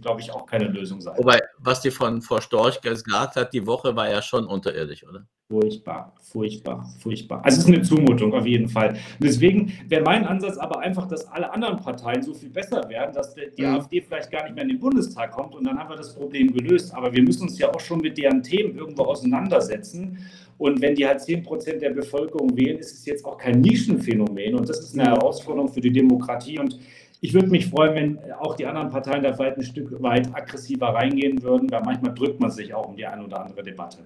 [0.01, 1.17] glaube ich, auch keine Lösung sein.
[1.17, 5.25] Wobei, was die von Frau Storch gesagt hat, die Woche war ja schon unterirdisch, oder?
[5.51, 7.43] Furchtbar, furchtbar, furchtbar.
[7.43, 8.95] Also es ist eine Zumutung auf jeden Fall.
[9.20, 13.34] Deswegen wäre mein Ansatz aber einfach, dass alle anderen Parteien so viel besser werden, dass
[13.36, 13.76] die mhm.
[13.76, 16.53] AfD vielleicht gar nicht mehr in den Bundestag kommt und dann haben wir das Problem
[16.53, 16.93] gelöst.
[16.93, 20.17] Aber wir müssen uns ja auch schon mit deren Themen irgendwo auseinandersetzen.
[20.57, 24.55] Und wenn die halt 10 Prozent der Bevölkerung wählen, ist es jetzt auch kein Nischenphänomen.
[24.55, 26.59] Und das ist eine Herausforderung für die Demokratie.
[26.59, 26.78] Und
[27.22, 30.88] ich würde mich freuen, wenn auch die anderen Parteien da vielleicht ein Stück weit aggressiver
[30.88, 33.99] reingehen würden, weil manchmal drückt man sich auch um die eine oder andere Debatte.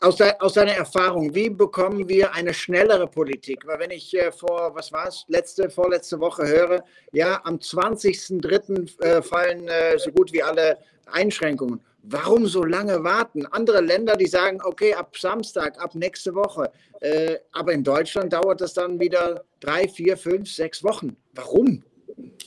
[0.00, 3.66] Aus, de, aus deiner Erfahrung, wie bekommen wir eine schnellere Politik?
[3.66, 9.02] Weil wenn ich äh, vor, was war es, letzte, vorletzte Woche höre, ja, am 20.03.
[9.02, 11.80] Äh, fallen äh, so gut wie alle Einschränkungen.
[12.02, 13.46] Warum so lange warten?
[13.46, 16.70] Andere Länder, die sagen, okay, ab Samstag, ab nächste Woche.
[17.00, 21.16] Äh, aber in Deutschland dauert das dann wieder drei, vier, fünf, sechs Wochen.
[21.32, 21.82] Warum?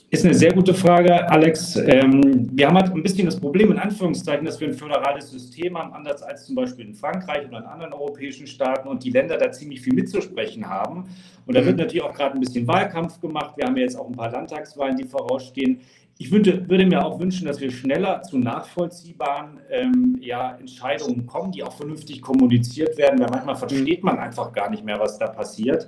[0.10, 1.76] Ist eine sehr gute Frage, Alex.
[1.76, 5.78] Ähm, wir haben halt ein bisschen das Problem, in Anführungszeichen, dass wir ein föderales System
[5.78, 9.38] haben, anders als zum Beispiel in Frankreich oder in anderen europäischen Staaten und die Länder
[9.38, 11.10] da ziemlich viel mitzusprechen haben.
[11.46, 11.82] Und da wird mhm.
[11.82, 13.58] natürlich auch gerade ein bisschen Wahlkampf gemacht.
[13.58, 15.82] Wir haben ja jetzt auch ein paar Landtagswahlen, die vorausstehen.
[16.20, 21.52] Ich würde, würde, mir auch wünschen, dass wir schneller zu nachvollziehbaren ähm, ja, Entscheidungen kommen,
[21.52, 25.28] die auch vernünftig kommuniziert werden, weil manchmal versteht man einfach gar nicht mehr, was da
[25.28, 25.88] passiert.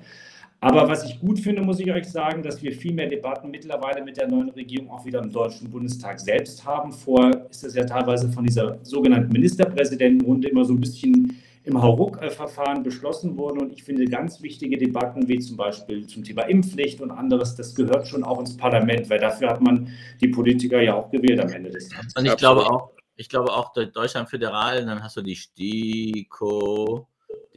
[0.61, 4.03] Aber was ich gut finde, muss ich euch sagen, dass wir viel mehr Debatten mittlerweile
[4.03, 6.91] mit der neuen Regierung auch wieder im Deutschen Bundestag selbst haben.
[6.91, 12.83] Vor ist es ja teilweise von dieser sogenannten Ministerpräsidentenrunde immer so ein bisschen im Hauruck-Verfahren
[12.83, 13.59] beschlossen wurden.
[13.61, 17.73] Und ich finde ganz wichtige Debatten, wie zum Beispiel zum Thema Impfpflicht und anderes, das
[17.73, 19.89] gehört schon auch ins Parlament, weil dafür hat man
[20.19, 22.13] die Politiker ja auch gewählt am Ende des Tages.
[22.17, 27.07] Und ich glaube auch, ich glaube auch Deutschland föderal, dann hast du die STIKO,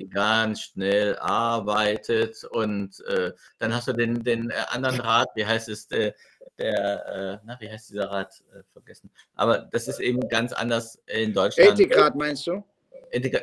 [0.08, 5.68] ganz schnell arbeitet und äh, dann hast du den, den äh, anderen Rat, wie heißt
[5.68, 6.14] es, der,
[6.58, 9.10] der äh, na, wie heißt dieser Rat, äh, vergessen.
[9.34, 11.72] Aber das ist eben ganz anders in Deutschland.
[11.72, 12.64] Ethikrat meinst du?
[13.10, 13.42] Ethik,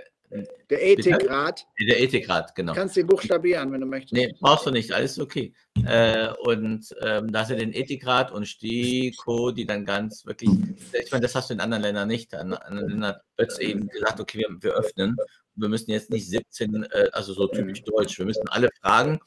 [0.70, 1.66] Der Ethikrat.
[1.80, 2.74] Der Ethikrat, genau.
[2.74, 4.14] Du kannst den buchstabieren, wenn du möchtest.
[4.14, 5.54] Nee, brauchst du nicht, alles okay.
[5.86, 10.52] Äh, und ähm, da hast du den Ethikrat und STIKO, die dann ganz wirklich,
[10.94, 12.34] ich meine, das hast du in anderen Ländern nicht.
[12.34, 15.16] In anderen Ländern wird es eben gesagt, okay, wir, wir öffnen.
[15.56, 19.20] Wir müssen jetzt nicht 17, äh, also so typisch deutsch, wir müssen alle fragen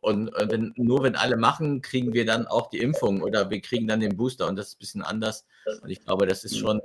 [0.00, 3.86] und wenn, nur wenn alle machen, kriegen wir dann auch die Impfung oder wir kriegen
[3.86, 5.44] dann den Booster und das ist ein bisschen anders.
[5.82, 6.80] Und ich glaube, das ist schon.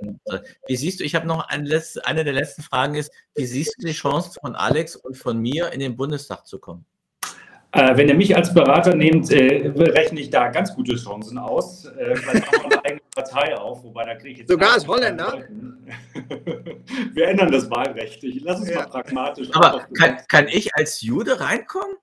[0.66, 3.76] Wie siehst du, ich habe noch eine, letzte, eine der letzten Fragen ist, wie siehst
[3.78, 6.84] du die Chance von Alex und von mir in den Bundestag zu kommen?
[7.72, 11.84] Äh, wenn ihr mich als Berater nehmt, äh, rechne ich da ganz gute Chancen aus.
[11.84, 14.50] Äh, vielleicht auch eine eigene Partei auf, wobei da kriege ich jetzt.
[14.50, 15.44] Sogar als Holländer?
[17.12, 18.24] Wir ändern das Wahlrecht.
[18.24, 18.76] Ich, lass uns ja.
[18.76, 19.48] mal pragmatisch.
[19.52, 21.96] Aber kann, kann ich als Jude reinkommen?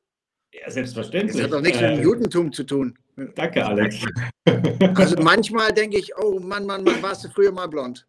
[0.62, 1.36] Ja, selbstverständlich.
[1.36, 2.98] Das hat doch nichts mit dem äh, Judentum zu tun.
[3.36, 4.04] Danke, Alex.
[4.96, 8.06] Also manchmal denke ich, oh Mann, Mann, Mann, warst du früher mal blond?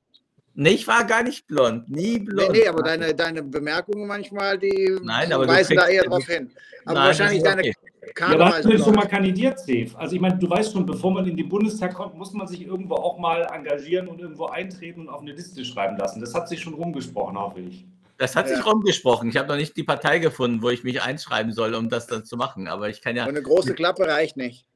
[0.54, 2.52] Nee, ich war gar nicht blond, nie blond.
[2.52, 6.50] Nee, nee aber deine, deine Bemerkungen manchmal, die Nein, aber weisen da eher drauf hin.
[6.84, 7.50] Aber Nein, wahrscheinlich okay.
[7.56, 7.72] deine
[8.18, 9.90] ja, aber hast du schon mal kandidiert, Steve?
[9.98, 12.62] Also ich meine, du weißt schon, bevor man in den Bundestag kommt, muss man sich
[12.62, 16.20] irgendwo auch mal engagieren und irgendwo eintreten und auf eine Liste schreiben lassen.
[16.20, 17.86] Das hat sich schon rumgesprochen, hoffe ich.
[18.16, 18.56] Das hat ja.
[18.56, 19.28] sich rumgesprochen.
[19.28, 22.24] Ich habe noch nicht die Partei gefunden, wo ich mich einschreiben soll, um das dann
[22.24, 22.68] zu machen.
[22.68, 23.24] Aber ich kann ja.
[23.24, 24.66] Und eine große Klappe reicht nicht.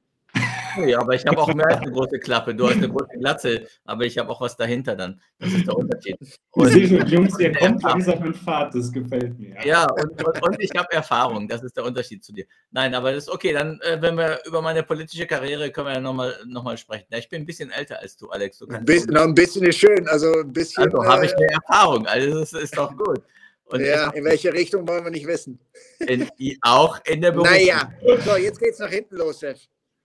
[0.86, 2.54] Ja, aber ich habe auch mehr als eine große Klappe.
[2.54, 5.20] Du hast eine große Glatze, aber ich habe auch was dahinter dann.
[5.38, 6.16] Das ist der Unterschied.
[6.50, 6.74] Und,
[7.08, 9.56] Jungs, ihr kommt langsam in Fahrt, das gefällt mir.
[9.64, 12.44] Ja, und, und, und ich habe Erfahrung, das ist der Unterschied zu dir.
[12.70, 15.94] Nein, aber das ist okay, dann, äh, wenn wir über meine politische Karriere können wir
[15.94, 17.06] ja nochmal noch mal sprechen.
[17.10, 18.58] Ja, ich bin ein bisschen älter als du, Alex.
[18.58, 20.84] Du ein, bisschen, ein bisschen ist schön, also ein bisschen.
[20.84, 23.22] Also habe ich mehr Erfahrung, also das ist doch gut.
[23.70, 25.58] Und ja, in welche Richtung wollen wir nicht wissen.
[26.00, 26.28] In,
[26.62, 27.52] auch in der Berufung.
[27.52, 27.92] Naja,
[28.24, 29.60] so, jetzt geht es nach hinten los, Chef.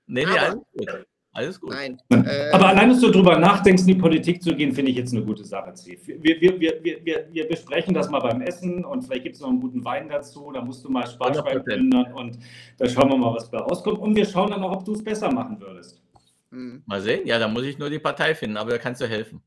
[0.08, 1.06] Nee, nee, alles gut.
[1.36, 1.72] Alles gut.
[1.72, 2.00] Nein.
[2.10, 5.14] Äh, Aber allein, dass du darüber nachdenkst, in die Politik zu gehen, finde ich jetzt
[5.14, 5.74] eine gute Sache,
[6.06, 9.50] Wir, wir, wir, wir, wir besprechen das mal beim Essen und vielleicht gibt es noch
[9.50, 10.52] einen guten Wein dazu.
[10.52, 12.38] Da musst du mal Sparschwein plündern und
[12.78, 13.98] da schauen wir mal, was da rauskommt.
[13.98, 16.04] Und wir schauen dann auch, ob du es besser machen würdest.
[16.52, 16.84] Hm.
[16.86, 17.26] Mal sehen.
[17.26, 19.42] Ja, da muss ich nur die Partei finden, aber da kannst du helfen.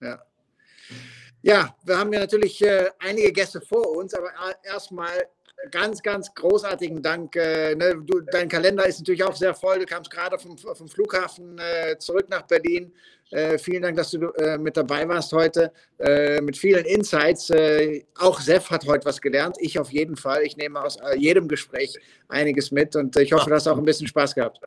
[0.00, 0.22] Ja.
[1.42, 4.30] Ja, wir haben ja natürlich äh, einige Gäste vor uns, aber
[4.62, 5.10] erstmal
[5.70, 7.36] ganz, ganz großartigen Dank.
[7.36, 9.78] Äh, ne, du, dein Kalender ist natürlich auch sehr voll.
[9.80, 12.92] Du kamst gerade vom, vom Flughafen äh, zurück nach Berlin.
[13.30, 17.50] Äh, vielen Dank, dass du äh, mit dabei warst heute äh, mit vielen Insights.
[17.50, 19.56] Äh, auch Sef hat heute was gelernt.
[19.58, 20.42] Ich auf jeden Fall.
[20.42, 21.98] Ich nehme aus jedem Gespräch
[22.28, 24.60] einiges mit und ich hoffe, du hast auch ein bisschen Spaß gehabt.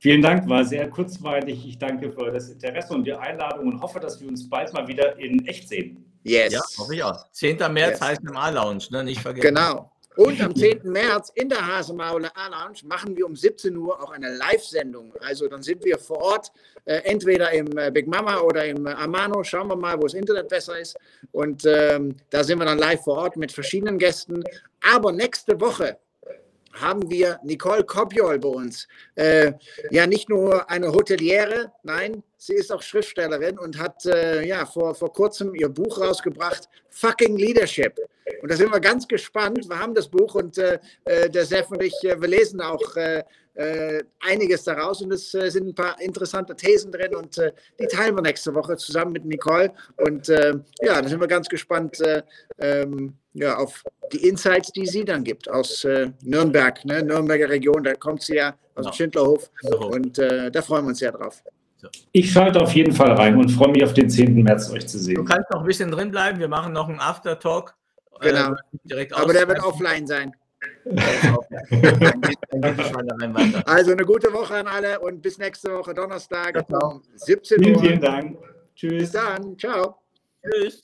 [0.00, 1.66] Vielen Dank, war sehr kurzweilig.
[1.66, 4.86] Ich danke für das Interesse und die Einladung und hoffe, dass wir uns bald mal
[4.86, 6.04] wieder in echt sehen.
[6.22, 6.52] Yes.
[6.52, 7.30] Ja, hoffe ich auch.
[7.32, 7.56] 10.
[7.72, 8.00] März yes.
[8.00, 9.04] heißt im A-Lounge, ne?
[9.04, 9.54] nicht vergessen.
[9.54, 9.90] Genau.
[10.18, 10.80] Und am 10.
[10.82, 15.14] März in der Hasemaule A-Lounge machen wir um 17 Uhr auch eine Live-Sendung.
[15.20, 16.50] Also dann sind wir vor Ort,
[16.86, 19.44] äh, entweder im äh, Big Mama oder im äh, Amano.
[19.44, 20.96] Schauen wir mal, wo das Internet besser ist.
[21.30, 24.42] Und ähm, da sind wir dann live vor Ort mit verschiedenen Gästen.
[24.80, 25.98] Aber nächste Woche
[26.72, 28.88] haben wir Nicole Kopiol bei uns.
[29.14, 29.52] Äh,
[29.92, 35.12] ja, nicht nur eine Hoteliere, nein, sie ist auch Schriftstellerin und hat ja vor, vor
[35.12, 38.00] kurzem ihr Buch rausgebracht, Fucking Leadership.
[38.42, 39.68] Und da sind wir ganz gespannt.
[39.68, 42.96] Wir haben das Buch und äh, äh der Sef und ich, äh, wir lesen auch
[42.96, 43.22] äh,
[43.58, 47.86] äh, einiges daraus und es äh, sind ein paar interessante Thesen drin und äh, die
[47.86, 49.72] teilen wir nächste Woche zusammen mit Nicole.
[49.96, 52.22] Und äh, ja, da sind wir ganz gespannt äh,
[52.60, 57.02] ähm, ja, auf die Insights, die sie dann gibt aus äh, Nürnberg, ne?
[57.02, 59.50] Nürnberger Region, da kommt sie ja aus dem Schindlerhof
[59.90, 61.42] und da freuen wir uns sehr drauf.
[62.12, 64.42] Ich schalte auf jeden Fall rein und freue mich auf den 10.
[64.42, 65.16] März euch zu sehen.
[65.16, 67.74] Du kannst noch ein bisschen drin bleiben, wir machen noch einen Aftertalk.
[68.20, 68.54] Genau.
[69.12, 70.36] Aber der wird offline sein.
[73.64, 77.64] also eine gute Woche an alle und bis nächste Woche Donnerstag um 17 Uhr.
[77.64, 78.38] Vielen, vielen Dank.
[78.74, 78.98] Tschüss.
[78.98, 79.56] Bis dann.
[79.56, 80.02] Ciao.
[80.42, 80.82] Tschüss.